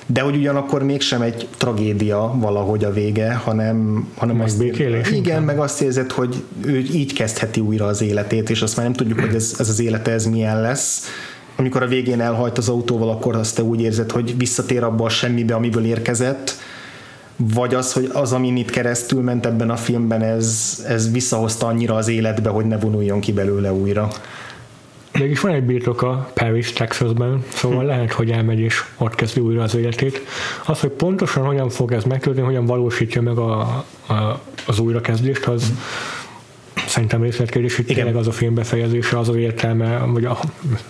[0.06, 5.44] de hogy ugyanakkor mégsem egy tragédia valahogy a vége, hanem, hanem azt, békélés, igen, inkább.
[5.44, 9.20] meg azt érzed, hogy ő így kezdheti újra az életét, és azt már nem tudjuk,
[9.20, 11.08] hogy ez, ez az élete ez milyen lesz.
[11.56, 15.10] Amikor a végén elhajt az autóval, akkor azt te úgy érzed, hogy visszatér abba a
[15.10, 16.56] semmibe, amiből érkezett,
[17.54, 21.96] vagy az, hogy az, amin itt keresztül ment ebben a filmben, ez, ez visszahozta annyira
[21.96, 24.10] az életbe, hogy ne vonuljon ki belőle újra.
[25.20, 27.86] Mégis van egy birtoka Paris, Texasben, szóval hm.
[27.86, 30.22] lehet, hogy elmegy és ott kezdi újra az életét.
[30.66, 33.60] Az, hogy pontosan hogyan fog ez megtörténni, hogyan valósítja meg a,
[34.08, 35.78] a, az újrakezdést, az hm
[36.94, 40.40] szerintem részletkérdés, hogy tényleg az a film befejezése, az az értelme, vagy a,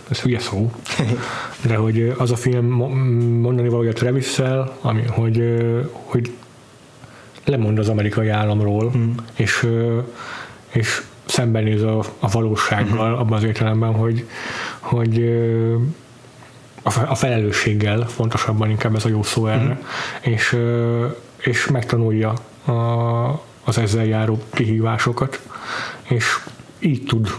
[0.09, 0.71] ez hülye szó,
[1.67, 2.65] de hogy az a film
[3.41, 4.41] mondani valója a travis
[4.81, 5.63] ami, hogy,
[6.03, 6.31] hogy
[7.45, 9.11] lemond az amerikai államról, mm.
[9.35, 9.67] és,
[10.69, 13.19] és szembenéz a, a valósággal mm-hmm.
[13.19, 14.27] abban az értelemben, hogy,
[14.79, 15.23] hogy
[16.83, 20.31] a felelősséggel, fontosabban inkább ez a jó szó erre, mm.
[20.31, 20.57] és,
[21.37, 22.33] és megtanulja
[22.65, 22.71] a,
[23.63, 25.41] az ezzel járó kihívásokat,
[26.03, 26.25] és
[26.79, 27.29] így tud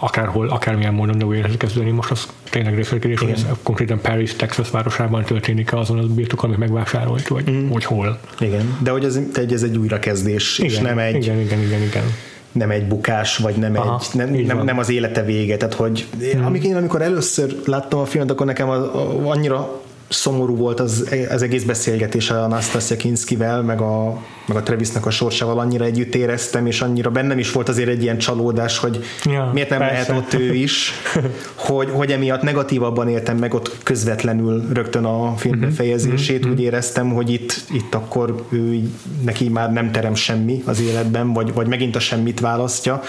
[0.00, 1.90] akárhol, akármilyen módon de újra kezdeni.
[1.90, 6.58] Most az tényleg részletkérdés, hogy ez konkrétan Paris, Texas városában történik azon az birtok, amit
[6.58, 7.68] megvásárolt, vagy mm.
[7.70, 8.18] hogy hol.
[8.40, 9.20] Igen, de hogy ez,
[9.50, 11.14] ez egy újrakezdés, igen, és nem egy...
[11.14, 12.04] Igen, igen, igen, igen
[12.52, 15.56] nem egy bukás, vagy nem, Aha, egy, nem, nem, nem, az élete vége.
[15.56, 16.44] Tehát, hogy hmm.
[16.44, 18.82] amikor én amikor először láttam a filmet, akkor nekem az,
[19.24, 19.80] annyira
[20.12, 25.10] szomorú volt az, az egész beszélgetés a Anastasia Kinskivel, meg a, meg a Travisnak a
[25.10, 29.50] sorsával, annyira együtt éreztem, és annyira bennem is volt azért egy ilyen csalódás, hogy ja,
[29.52, 30.12] miért nem persze.
[30.12, 30.92] lehet ott ő is,
[31.66, 36.52] hogy, hogy emiatt negatívabban éltem meg ott közvetlenül rögtön a film uh-huh, befejezését, uh-huh.
[36.52, 38.90] úgy éreztem, hogy itt, itt akkor ő
[39.24, 43.02] neki már nem terem semmi az életben, vagy, vagy megint a semmit választja,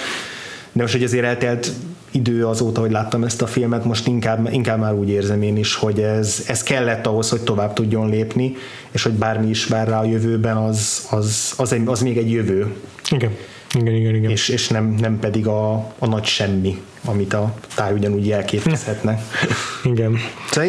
[0.72, 1.72] de most, hogy azért eltelt
[2.12, 5.76] idő azóta, hogy láttam ezt a filmet, most inkább, inkább már úgy érzem én is,
[5.76, 8.56] hogy ez, ez kellett ahhoz, hogy tovább tudjon lépni,
[8.92, 12.32] és hogy bármi is vár rá a jövőben, az, az, az, egy, az még egy
[12.32, 12.76] jövő.
[13.10, 13.32] Igen.
[13.74, 14.32] Igen, igen, igen.
[14.32, 19.24] És, és nem, nem pedig a, a nagy semmi, amit a táj ugyanúgy jelképezhetne.
[19.94, 20.18] igen.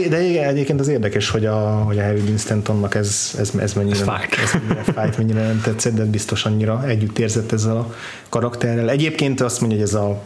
[0.09, 3.73] De igen, egyébként az érdekes, hogy a, hogy a Harry Dean Stantonnak ez, ez, ez
[3.73, 4.35] mennyire, ez fájt.
[4.43, 7.95] ez mennyire fájt, mennyire nem tetszett, de biztos annyira együtt érzett ezzel a
[8.29, 8.91] karakterrel.
[8.91, 10.23] Egyébként azt mondja, hogy ez a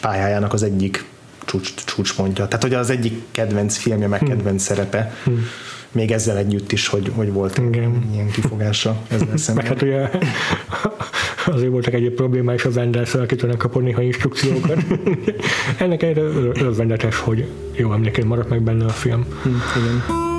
[0.00, 1.04] pályájának az egyik
[1.44, 2.46] csúcs, csúcspontja.
[2.48, 4.28] Tehát, hogy az egyik kedvenc filmje, meg hmm.
[4.28, 4.76] kedvenc hmm.
[4.76, 5.14] szerepe.
[5.24, 5.46] Hmm.
[5.92, 8.08] Még ezzel együtt is, hogy, hogy volt Igen.
[8.12, 9.64] ilyen kifogása ezzel szemben.
[9.64, 10.08] Meg hát ugye
[11.54, 14.84] azért voltak egyéb problémák is a vendors aki tudnak kapni néha instrukciókat.
[15.78, 16.18] Ennek egy
[16.54, 19.26] örvendetes, hogy jó emléként maradt meg benne a film.
[19.42, 20.29] Hmm, igen.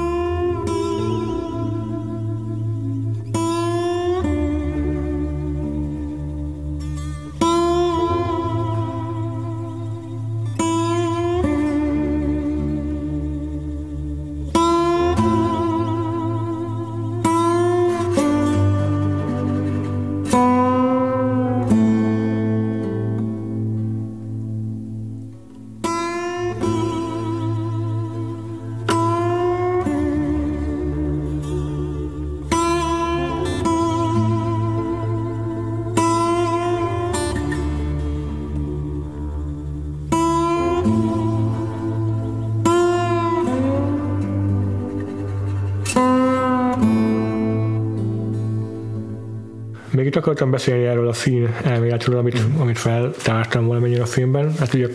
[50.41, 54.53] Akartam beszélni erről a szín elméletről, amit, amit feltártam valamennyire a filmben.
[54.59, 54.87] Hát ugye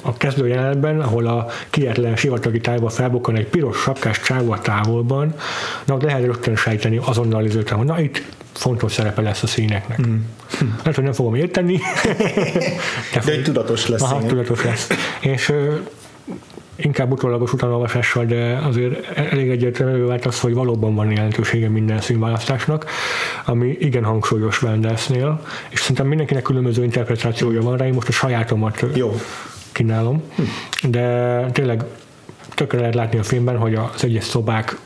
[0.00, 5.34] a kezdő jelenetben, ahol a kietlen sivatagi tájban felbukkan egy piros sapkás csávó a távolban,
[5.84, 10.06] na, lehet rögtön sejteni azonnal izőtem, hogy na itt fontos szerepe lesz a színeknek.
[10.06, 10.16] Mm.
[10.58, 10.64] Hm.
[10.78, 11.80] Lehet, hogy nem fogom érteni.
[13.14, 14.02] de, de tudatos lesz.
[14.02, 14.88] Aha, tudatos lesz.
[15.20, 15.52] És
[16.84, 22.86] inkább utólagos utánolvasással, de azért elég egyértelmű vált az, hogy valóban van jelentősége minden színválasztásnak,
[23.44, 28.84] ami igen hangsúlyos Wendelsnél, és szerintem mindenkinek különböző interpretációja van rá, én most a sajátomat
[28.94, 29.14] Jó.
[29.72, 30.22] kínálom,
[30.88, 31.84] de tényleg
[32.54, 34.76] tökre lehet látni a filmben, hogy az egyes szobák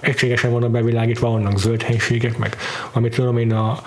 [0.00, 2.56] egységesen vannak bevilágítva, vannak zöld helységek, meg
[2.92, 3.82] amit tudom én a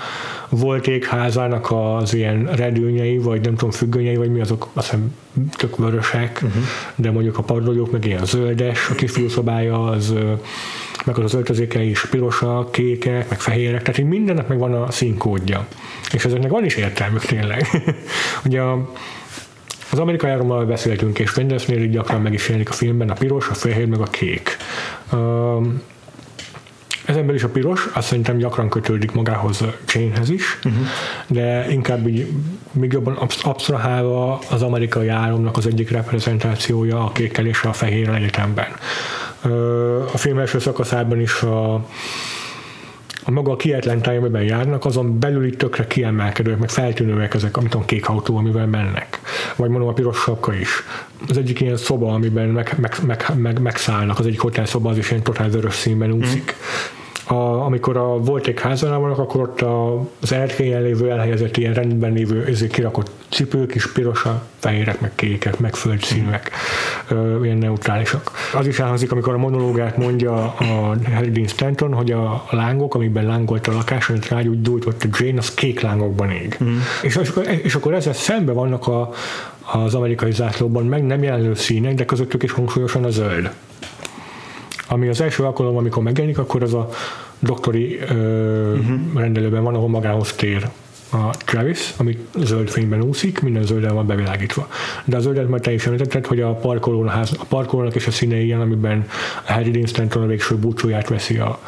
[0.50, 5.16] volték házának az ilyen redőnyei, vagy nem tudom, függönyei, vagy mi azok, azt hiszem
[5.58, 6.64] tök vörösek, uh-huh.
[6.96, 10.14] de mondjuk a padlójuk meg ilyen zöldes, a kisfiú szobája az
[11.08, 14.92] meg az az öltözékei is pirosak, kékek, meg fehérek, tehát így mindennek meg van a
[14.92, 15.68] színkódja.
[16.14, 17.68] És ezeknek van is értelmük tényleg.
[18.46, 18.92] Ugye a,
[19.92, 23.50] az amerikai árammal beszéltünk, és Wendelsnél így gyakran meg is jelenik a filmben a piros,
[23.50, 24.58] a fehér, meg a kék.
[25.12, 25.82] Um,
[27.08, 30.82] ezen belül is a piros, azt szerintem gyakran kötődik magához Jane-hez is, uh-huh.
[31.28, 32.28] de inkább így
[32.72, 38.68] még jobban absztrahálva az amerikai álomnak az egyik reprezentációja a kékkel és a fehér egyetemben.
[40.14, 41.86] A film első szakaszában is a,
[43.28, 47.58] a maga a kietlen táj, amiben járnak, azon belül itt tökre kiemelkedőek, meg feltűnőek ezek,
[47.58, 49.22] amit a kék autó, amivel mennek.
[49.56, 50.70] Vagy mondom a piros sapka is.
[51.30, 54.98] Az egyik ilyen szoba, amiben meg, meg, meg, meg, megszállnak, az egyik hotel szoba, az
[54.98, 56.56] is ilyen totál vörös színben úszik.
[56.56, 61.74] Mm a, amikor a volték házanál vannak, akkor ott a, az erkélyen lévő elhelyezett ilyen
[61.74, 66.52] rendben lévő ezért kirakott cipők is pirosak, fehérek, meg kékek, meg földszínűek,
[67.14, 67.44] mm.
[67.44, 68.32] ilyen neutrálisak.
[68.54, 73.26] Az is elhangzik, amikor a monológát mondja a Harry Dean Stanton, hogy a lángok, amiben
[73.26, 76.58] lángolt a lakás, amit rágyújt gyújtott a Jane, az kék lángokban ég.
[76.64, 76.78] Mm.
[77.02, 77.32] És, és,
[77.64, 79.10] és akkor ezzel szembe vannak a,
[79.72, 83.50] az amerikai zászlóban meg nem jelenlő színek, de közöttük is hangsúlyosan a zöld
[84.88, 86.90] ami az első alkalom, amikor megjelenik, akkor az a
[87.40, 89.00] doktori ö, uh-huh.
[89.16, 90.70] rendelőben van, ahol magához tér
[91.12, 94.68] a Travis, ami zöld fényben úszik, minden zölden van bevilágítva.
[95.06, 98.46] De a zöldet már te is említetted, hogy a parkolón, a parkolónak és a színei
[98.46, 99.06] ilyen, amiben
[99.46, 101.60] a Harry Dean Stanton a végső búcsúját veszi a,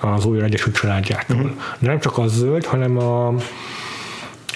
[0.00, 1.36] az újra egyesült családjától.
[1.36, 1.52] Uh-huh.
[1.78, 3.34] De nem csak az zöld, hanem a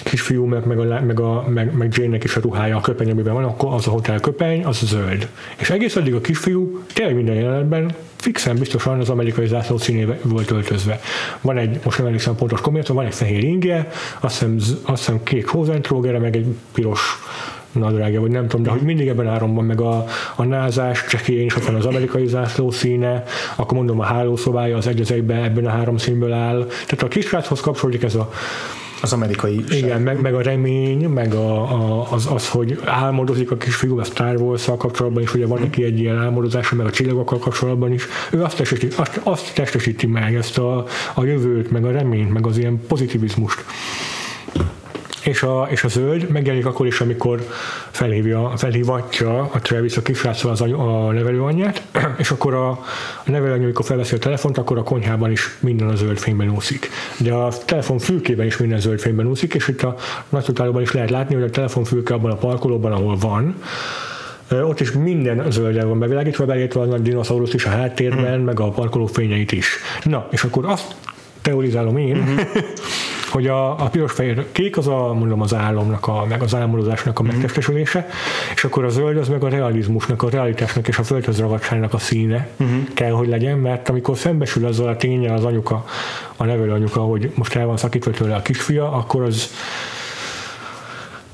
[0.05, 3.43] kisfiú, meg, a, meg, a, meg, meg Jane-nek is a ruhája, a köpeny, amiben van,
[3.43, 5.29] akkor az a hotel köpeny, az zöld.
[5.55, 10.51] És egész addig a kisfiú tényleg minden jelenetben fixen biztosan az amerikai zászló színébe volt
[10.51, 10.99] öltözve.
[11.41, 13.87] Van egy, most nem emlékszem pontos komment, van egy fehér inge,
[14.19, 17.01] azt hiszem, azt hiszem kék hozentrógere, meg egy piros
[17.71, 21.65] nadrágja, vagy nem tudom, de hogy mindig ebben áramban meg a, a názás, csekély ott
[21.65, 23.23] van az amerikai zászló színe,
[23.55, 26.65] akkor mondom a hálószobája az egy ebben a három színből áll.
[26.65, 28.31] Tehát a kisráchoz kapcsolódik ez a
[29.01, 33.57] az amerikai Igen, meg, meg, a remény, meg a, a, az, az, hogy álmodozik a
[33.57, 37.39] kisfiú a Star wars kapcsolatban is, ugye van neki egy ilyen álmodozása, meg a csillagokkal
[37.39, 38.05] kapcsolatban is.
[38.31, 42.45] Ő azt testesíti, azt, azt testesíti meg, ezt a, a jövőt, meg a reményt, meg
[42.47, 43.65] az ilyen pozitivizmust
[45.25, 47.47] és a, és a zöld megjelenik akkor is, amikor
[47.91, 51.81] felhívja, felhívatja a Travis a kisráccal az anyu, a nevelőanyját,
[52.17, 52.69] és akkor a,
[53.25, 56.89] a nevelőanyja, amikor felveszi a telefont, akkor a konyhában is minden a zöld fényben úszik.
[57.17, 59.95] De a telefon fülkében is minden zöld fényben úszik, és itt a
[60.29, 63.55] nagytotálóban is lehet látni, hogy a telefonfülke abban a parkolóban, ahol van,
[64.51, 68.43] ott is minden zölden van bevilágítva, belétve a nagy dinoszaurusz is a háttérben, mm.
[68.43, 69.77] meg a parkoló fényeit is.
[70.03, 70.95] Na, és akkor azt
[71.41, 72.37] teorizálom én, mm-hmm.
[73.35, 77.23] hogy a, a piros-fehér kék az a, mondom, az álomnak, a, meg az álmodozásnak a
[77.23, 77.25] mm.
[77.25, 78.07] megtestesülése,
[78.55, 81.97] és akkor a zöld az meg a realizmusnak, a realitásnak és a földhöz ragadságnak a
[81.97, 82.81] színe mm-hmm.
[82.93, 85.85] kell, hogy legyen, mert amikor szembesül azzal a tényel az anyuka,
[86.35, 89.49] a nevelő anyuka, hogy most el van szakítva tőle a kisfia, akkor az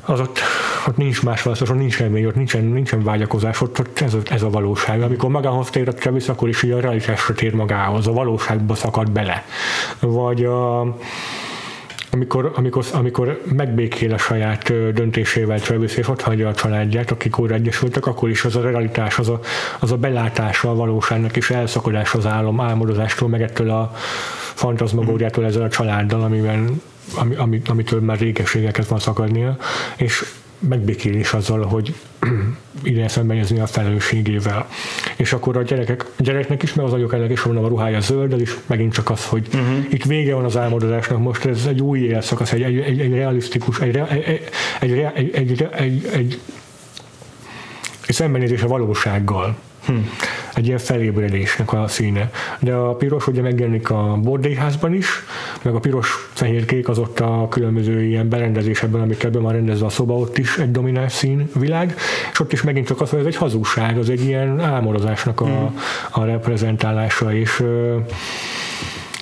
[0.06, 0.40] az ott,
[0.88, 4.42] ott nincs más választás, ott nincs remény, ott nincsen, nincsen vágyakozás, ott, ott ez, ez
[4.42, 5.02] a valóság.
[5.02, 9.12] Amikor magához tér a Travis, akkor is így a realitásra tér magához, a valóságba szakad
[9.12, 9.44] bele.
[10.00, 10.82] Vagy a,
[12.12, 17.56] amikor, amikor, amikor megbékél a saját döntésével Travis, és ott hagyja a családját, akik újra
[17.56, 19.40] egyesültek, akkor is az a realitás, az a,
[19.80, 23.92] az a belátása a valóságnak, és elszakadás az álom, álmodozástól, meg ettől a
[24.54, 26.82] fantazmagóriától ezzel a családdal, amiben,
[27.16, 29.58] ami, ami, amitől már régességeket van szakadnia,
[29.96, 30.26] és
[30.68, 31.96] megbékélés azzal, hogy
[32.84, 34.68] ide szembenézni a felelősségével.
[35.16, 38.00] És akkor a gyerekek, a gyereknek is, meg az agyok elég is van a ruhája
[38.00, 39.86] zöld, is megint csak az, hogy uh-huh.
[39.90, 43.80] itt vége van az álmodozásnak, most ez egy új élszakasz, egy, egy, egy, egy realisztikus,
[43.80, 44.24] egy, egy,
[44.80, 46.40] egy, egy, egy, egy, egy, egy,
[48.08, 49.58] egy szembenézés a valósággal.
[49.86, 49.94] Hm.
[50.54, 52.32] Egy ilyen felébredésnek a színe.
[52.60, 55.08] De a piros ugye megjelenik a bordélyházban is,
[55.62, 60.14] meg a piros-fehér-kék az ott a különböző ilyen berendezésekben, amikkel be van rendezve a szoba,
[60.14, 61.96] ott is egy domináns színvilág,
[62.32, 65.46] és ott is megint csak az, hogy ez egy hazugság, az egy ilyen álmodozásnak a,
[65.46, 65.80] hmm.
[66.12, 67.64] a reprezentálása, és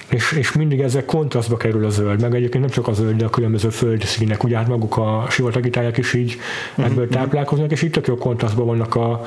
[0.10, 3.26] és, és mindig ezek kontrasztba kerül a zöld, meg egyébként nem csak a zöld, de
[3.26, 6.38] a különböző földszínek, ugye hát maguk a sivatagi tájak is így
[6.76, 7.10] ebből uh-huh.
[7.10, 9.22] táplálkoznak, és itt tök jó kontrasztban vannak a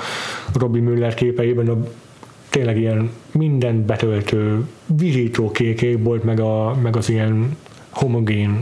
[0.54, 1.86] Robbie Müller képeiben a
[2.48, 7.56] tényleg ilyen minden betöltő, vizító kék volt, meg, a, meg az ilyen
[7.90, 8.58] homogén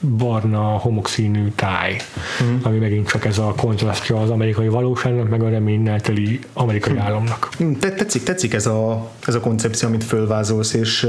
[0.00, 1.96] barna, homokszínű táj,
[2.42, 2.56] mm.
[2.62, 6.98] ami megint csak ez a kontrasztja az amerikai valóságnak, meg a reménynel teli amerikai mm.
[6.98, 7.48] államnak.
[7.62, 11.08] Mm, tetszik, tetszik ez a, ez a koncepció, amit fölvázolsz, és,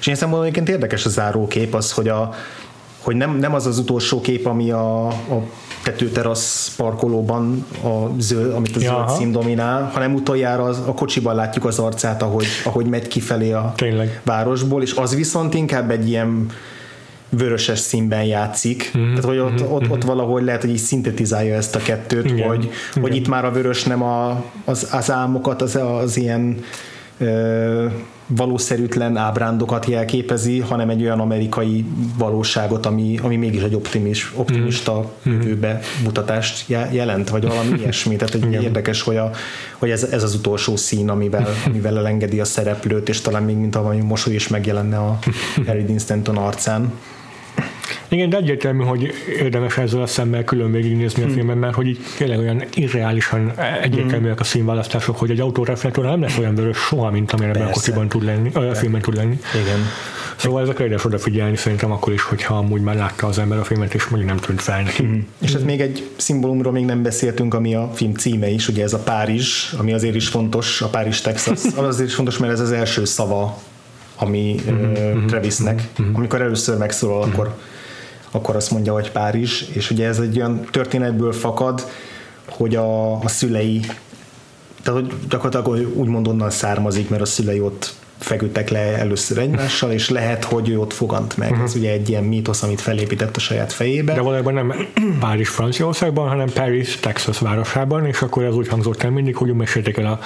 [0.00, 2.34] és én szempontból egyébként érdekes a zárókép az, hogy, a,
[3.00, 5.42] hogy nem, nem az az utolsó kép, ami a, a
[5.82, 11.64] tetőterasz parkolóban, a zöld, amit a zöld szín dominál, hanem utoljára az, a kocsiban látjuk
[11.64, 14.20] az arcát, ahogy, ahogy megy kifelé a Tényleg.
[14.24, 16.50] városból, és az viszont inkább egy ilyen
[17.30, 18.92] vöröses színben játszik.
[18.96, 19.08] Mm-hmm.
[19.08, 19.72] Tehát, hogy ott, mm-hmm.
[19.72, 22.48] ott, ott valahogy lehet, hogy így szintetizálja ezt a kettőt, Igen.
[22.48, 23.02] hogy, Igen.
[23.02, 26.64] hogy itt már a vörös nem a, az, az álmokat, az, az ilyen
[27.18, 27.86] ö,
[28.36, 31.84] valószerűtlen ábrándokat jelképezi, hanem egy olyan amerikai
[32.18, 35.32] valóságot, ami, ami mégis egy optimis, optimista mm.
[35.32, 38.16] jövőbe mutatást jelent, vagy valami ilyesmi.
[38.16, 39.30] Tehát egy érdekes, hogy, a,
[39.78, 43.76] hogy ez, ez az utolsó szín, amivel, amivel elengedi a szereplőt, és talán még mint
[43.76, 45.18] a mosoly is megjelenne a
[45.66, 46.92] Harry Dean Stanton arcán.
[48.10, 51.34] Igen, de egyértelmű, hogy érdemes ezzel a szemmel külön végignézni a hmm.
[51.34, 53.52] filmet, mert hogy így tényleg olyan irreálisan
[53.82, 58.08] egyértelműek a színválasztások, hogy egy autóreflektor nem lesz olyan vörös soha, mint amire a kocsiban
[58.08, 59.38] tud lenni, a filmben tud lenni.
[59.62, 59.78] Igen.
[60.36, 63.94] Szóval ezekre érdemes odafigyelni szerintem akkor is, hogyha amúgy már látta az ember a filmet,
[63.94, 65.02] és mondjuk nem tűnt fel neki.
[65.02, 65.18] Mm.
[65.40, 68.92] És ez még egy szimbólumról még nem beszéltünk, ami a film címe is, ugye ez
[68.92, 72.72] a Párizs, ami azért is fontos, a Párizs, Texas, azért is fontos, mert ez az
[72.72, 73.58] első szava,
[74.16, 74.92] ami mm-hmm.
[74.92, 76.14] uh, Travisnek, mm-hmm.
[76.14, 77.32] amikor először megszólal, mm-hmm.
[77.32, 77.56] akkor
[78.30, 81.86] akkor azt mondja, hogy Párizs, és ugye ez egy olyan történetből fakad,
[82.48, 83.80] hogy a, a szülei,
[84.82, 90.08] tehát hogy gyakorlatilag úgymond onnan származik, mert a szülei ott feküdtek le először egymással, és
[90.08, 91.50] lehet, hogy ő ott fogant meg.
[91.50, 91.64] Uh-huh.
[91.64, 94.14] Ez ugye egy ilyen mítosz, amit felépített a saját fejébe.
[94.14, 94.74] De valójában nem
[95.20, 99.96] Párizs Franciaországban, hanem Paris, Texas városában, és akkor ez úgy hangzott el mindig, hogy mesélték
[99.96, 100.18] el a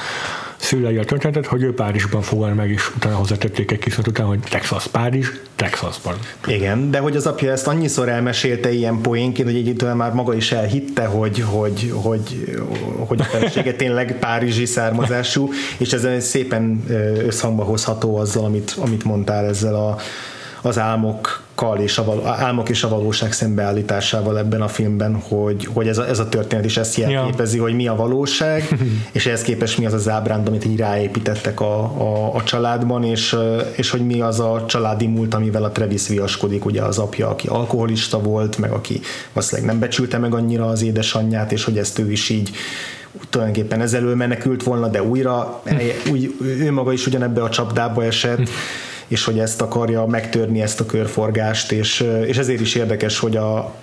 [0.65, 4.39] szülei a történetet, hogy ő Párizsban fogal meg, és utána hozzátették egy kis után, hogy
[4.39, 6.15] Texas, Párizs, Texasban.
[6.47, 10.53] Igen, de hogy az apja ezt annyiszor elmesélte ilyen poénként, hogy egyébként már maga is
[10.53, 12.57] elhitte, hogy, hogy, hogy,
[12.99, 16.85] hogy a felesége tényleg párizsi származású, és ez szépen
[17.27, 19.97] összhangba hozható azzal, amit, amit mondtál ezzel a,
[20.65, 25.69] az álmok kal és a való, álmok és a valóság szembeállításával ebben a filmben, hogy,
[25.73, 27.63] hogy ez, a, ez a történet is ezt jelképezi, ja.
[27.63, 28.69] hogy mi a valóság,
[29.13, 33.37] és ehhez képest mi az az ábránd, amit így ráépítettek a, a, a családban, és,
[33.77, 37.47] és hogy mi az a családi múlt, amivel a Travis viaskodik, ugye az apja, aki
[37.47, 39.01] alkoholista volt, meg aki
[39.33, 42.51] valószínűleg nem becsülte meg annyira az édesanyját, és hogy ezt ő is így
[43.31, 45.63] tulajdonképpen ezelől menekült volna, de újra
[46.13, 48.49] úgy, ő maga is ugyanebbe a csapdába esett,
[49.09, 53.75] és hogy ezt akarja megtörni ezt a körforgást, és, és ezért is érdekes, hogy a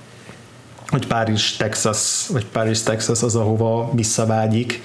[0.88, 4.82] hogy Párizs, Texas, vagy Párizs, Texas az, ahova visszavágyik,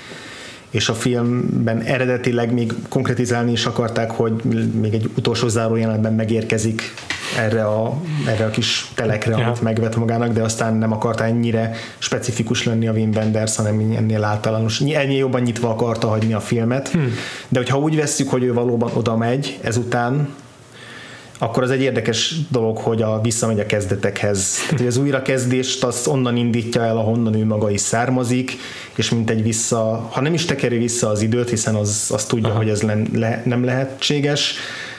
[0.71, 4.33] és a filmben eredetileg még konkretizálni is akarták, hogy
[4.81, 6.95] még egy utolsó záró jelenetben megérkezik
[7.37, 9.47] erre a, erre a kis telekre, ja.
[9.47, 14.25] amit megvet magának, de aztán nem akarta ennyire specifikus lenni a Wim Wenders, hanem ennél
[14.25, 14.81] általános.
[14.81, 17.15] Ennyi jobban nyitva akarta hagyni a filmet, hmm.
[17.49, 20.29] de hogyha úgy vesszük, hogy ő valóban oda megy ezután,
[21.39, 24.55] akkor az egy érdekes dolog, hogy a, visszamegy a kezdetekhez.
[24.63, 28.57] Tehát, hogy az újrakezdést az onnan indítja el, ahonnan ő maga is származik,
[28.95, 32.49] és mint egy vissza, ha nem is tekeri vissza az időt, hiszen az, az tudja,
[32.49, 32.57] Aha.
[32.57, 34.55] hogy ez le, le, nem lehetséges,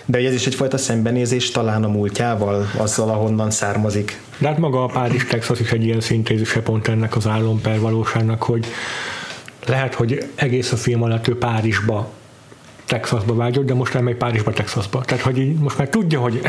[0.10, 4.22] de ez is egyfajta szembenézés talán a múltjával, azzal, ahonnan származik.
[4.38, 8.44] De hát maga a Párizs Texas is egy ilyen szintézise pont ennek az álomper valóságnak,
[8.44, 8.66] hogy
[9.66, 12.12] lehet, hogy egész a film alatt ő Párizsba
[12.88, 15.02] Texasba vágyott, de most elmegy Párizsba, Texasba.
[15.06, 16.42] Tehát, hogy így most már tudja, hogy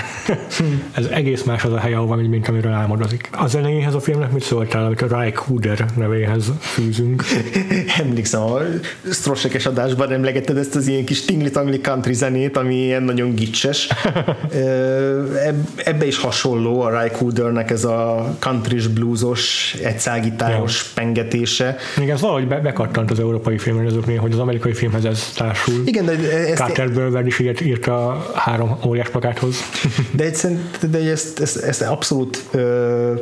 [0.93, 3.29] ez egész más az a hely, ahova megy, mint amiről álmodozik.
[3.33, 7.25] A zenéhez a filmnek mit szóltál, amit a Ray Cooder nevéhez fűzünk?
[8.05, 8.61] Emlékszem, a
[9.11, 13.89] Strossekes adásban emlegetted ezt az ilyen kis tingli-tangli country zenét, ami ilyen nagyon gicses.
[15.85, 21.03] Ebbe is hasonló a Ray Coodernek ez a country bluesos, egyszágitáros ja.
[21.03, 21.77] pengetése.
[21.97, 25.83] Igen, ez valahogy be- bekattant az európai filmrendezőknél, hogy az amerikai filmhez ez társul.
[25.85, 29.57] Igen, de ezt Carter Bölver is írt, írt a három óriás plakáthoz.
[30.11, 30.59] De, egy,
[30.91, 33.13] de ezt, ezt, ezt abszolút ö,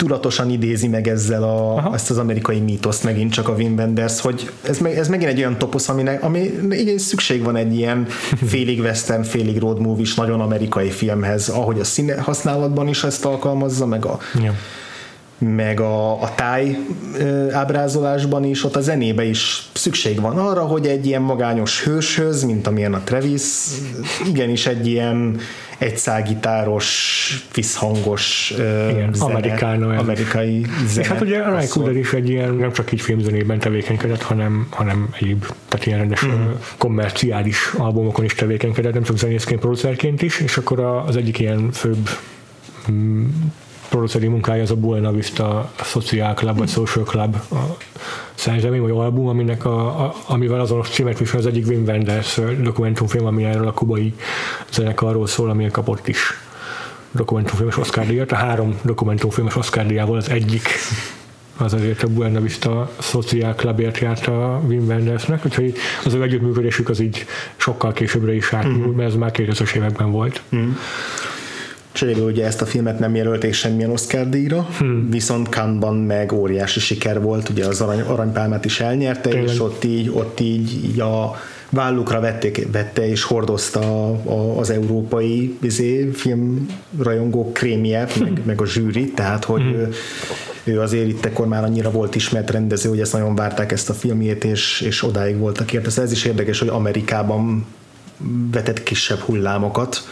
[0.00, 4.50] tudatosan idézi meg ezzel a, ezt az amerikai mítoszt megint csak a Wim Wenders, hogy
[4.62, 8.06] ez, meg, ez megint egy olyan toposz, aminek, ami igen, szükség van egy ilyen
[8.46, 13.86] félig western, félig road movie nagyon amerikai filmhez, ahogy a színe használatban is ezt alkalmazza,
[13.86, 14.54] meg a, Ja.
[15.40, 16.78] Meg a, a táj
[17.52, 22.66] ábrázolásban is, ott a zenébe is szükség van arra, hogy egy ilyen magányos hőshöz, mint
[22.66, 23.42] amilyen a Travis,
[24.26, 25.40] igenis egy ilyen
[25.78, 28.52] egyszágitáros, visszhangos
[28.90, 31.00] Igen, zene, amerikai zene.
[31.00, 31.68] És hát ugye Szól.
[31.68, 36.26] Cooder is egy ilyen, nem csak így filmzenében tevékenykedett, hanem, hanem egyéb, tehát ilyen rendes
[36.26, 36.50] mm.
[36.78, 42.08] kommerciális albumokon is tevékenykedett, nem csak zenészként, producerként is, és akkor az egyik ilyen főbb
[42.90, 43.24] mm,
[43.90, 47.76] produceri munkája az a Buena Vista Social Club, vagy Social Club a
[48.34, 53.26] szerzemény, vagy album, aminek a, a, amivel azonos címet visel az egyik Wim Wenders dokumentumfilm,
[53.26, 54.14] ami erről a kubai
[54.72, 56.18] zenekarról szól, amilyen kapott is
[57.10, 58.32] dokumentumfilmes Oscar díjat.
[58.32, 60.68] A három dokumentumfilmes Oscar díjával az egyik
[61.56, 65.74] az azért a Buena Vista Social Clubért járt a Wim Wendersnek, úgyhogy
[66.04, 67.26] az ő együttműködésük az így
[67.56, 70.42] sokkal későbbre is átnyúlt, mert ez már 2000-es években volt.
[71.92, 75.10] Cserébe ugye ezt a filmet nem jelölték semmilyen Oscar díjra, hmm.
[75.10, 79.48] viszont Cannes-ban meg óriási siker volt, ugye az arany, aranypálmát is elnyerte, Tényleg.
[79.54, 81.36] és ott így, ott így, így a
[81.70, 88.66] vállukra vették, vette és hordozta a, a, az európai izé, filmrajongók krémje, meg, meg a
[88.66, 89.74] zsűri, tehát hogy Hmm.
[89.74, 89.92] ő,
[90.64, 93.92] ő azért itt ekkor már annyira volt ismert rendező, hogy ezt nagyon várták ezt a
[93.92, 96.02] filmjét, és, és odáig voltak érte.
[96.02, 97.66] Ez is érdekes, hogy Amerikában
[98.50, 100.02] vetett kisebb hullámokat,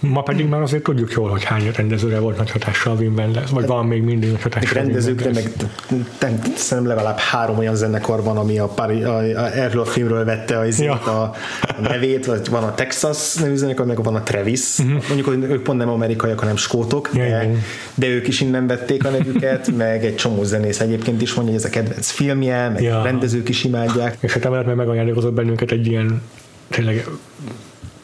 [0.00, 3.50] Ma pedig már azért tudjuk jól, hogy hány rendezőre volt nagy hatással a Wim Wenders,
[3.50, 4.70] vagy van még mindig nagy hatással.
[4.78, 5.52] a rendezőkre, meg
[6.18, 10.24] te- szerintem legalább három olyan zenekar van, ami a, Pari, a, a erről a filmről
[10.24, 10.92] vette az Ja.
[10.92, 11.10] a,
[11.60, 14.78] a nevét, vagy van a Texas nevű zenekar, meg van a Travis.
[14.78, 15.02] Uh-huh.
[15.08, 17.10] Mondjuk, hogy ők pont nem amerikaiak, hanem skótok.
[17.14, 17.50] Ja, de,
[17.94, 21.62] de ők is innen vették a nevüket, meg egy csomó zenész egyébként is mondja, hogy
[21.64, 23.02] ez a kedvenc filmje, meg Ja.
[23.02, 24.16] rendezők is imádják.
[24.20, 26.22] És hát emellett meg megajándékozott bennünket egy ilyen
[26.70, 27.06] tényleg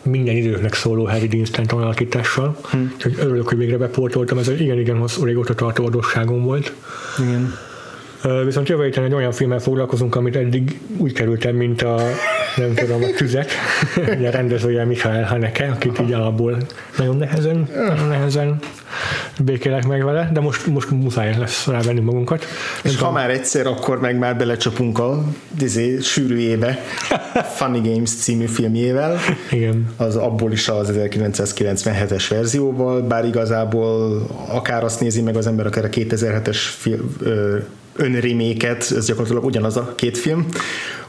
[0.03, 2.57] minden időknek szóló Harry Dean Stanton alakítással.
[2.70, 2.78] Hm.
[2.94, 6.72] Úgyhogy örülök, hogy végre beportoltam, ez egy igen-igen hosszú régóta tartó adósságom volt.
[7.18, 7.55] Igen.
[8.44, 12.00] Viszont jövő héten egy olyan filmmel foglalkozunk, amit eddig úgy kerültem, mint a
[12.57, 13.50] nem tudom, a tüzet.
[13.96, 16.57] A rendezője Michael Haneke, akit így alapból
[16.98, 18.59] nagyon nehezen, nagyon nehezen
[19.39, 22.45] békélek meg vele, de most, most muszáj lesz rávenni magunkat.
[22.83, 25.24] És ha már egyszer, akkor meg már belecsapunk a
[25.61, 26.78] izé, sűrűjébe
[27.55, 29.18] Funny Games című filmjével.
[29.51, 29.93] Igen.
[29.97, 35.85] az abból is az 1997-es verzióval, bár igazából akár azt nézi meg az ember, akár
[35.85, 37.16] a 2007-es film,
[37.97, 40.47] önreméket, ez gyakorlatilag ugyanaz a két film,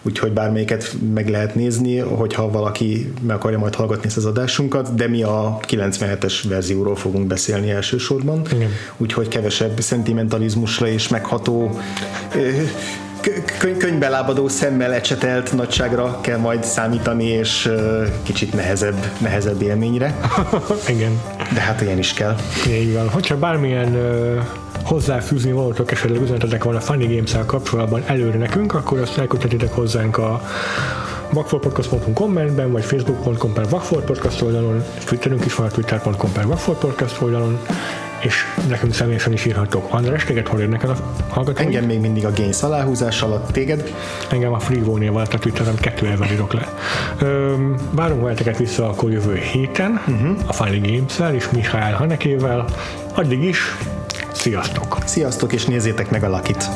[0.04, 5.08] úgyhogy bármelyiket meg lehet nézni, hogyha valaki meg akarja majd hallgatni ezt az adásunkat, de
[5.08, 8.70] mi a 97-es verzióról fogunk beszélni elsősorban, Igen.
[8.98, 11.80] úgyhogy kevesebb szentimentalizmusra és megható
[13.58, 14.04] könyv,
[14.48, 17.70] szemmel ecsetelt nagyságra kell majd számítani, és
[18.24, 20.16] kicsit nehezebb, nehezebb élményre,
[20.96, 21.22] Igen.
[21.54, 22.36] de hát ilyen is kell.
[22.68, 23.10] Így van.
[23.10, 23.98] Hogyha bármilyen
[24.84, 30.18] hozzáfűzni valótok esetleg üzenetetek van a Funny games kapcsolatban előre nekünk, akkor azt elküldhetitek hozzánk
[30.18, 30.42] a
[31.34, 37.60] vakfoltpodcast.hu kommentben, vagy facebook.com per vakfoltpodcast oldalon, twitterünk is van a twitter.com per vakfoltpodcast oldalon,
[38.20, 39.86] és nekünk személyesen is írhatok.
[39.90, 40.98] András, téged hol érnek el a
[41.30, 41.66] hallgatói?
[41.66, 43.94] Engem még mindig a Gains aláhúzás alatt, téged
[44.32, 46.74] Engem a Freevo-nél volt a Twitteren, kettő elvel írok le.
[47.20, 50.38] Öm, várunk veleteket vissza akkor jövő héten uh-huh.
[50.48, 52.66] a Funny Games-el és Mihály Hanekével.
[53.14, 53.76] Addig is,
[54.44, 54.98] sziasztok!
[55.06, 56.70] Sziasztok, és nézzétek meg a Lakit!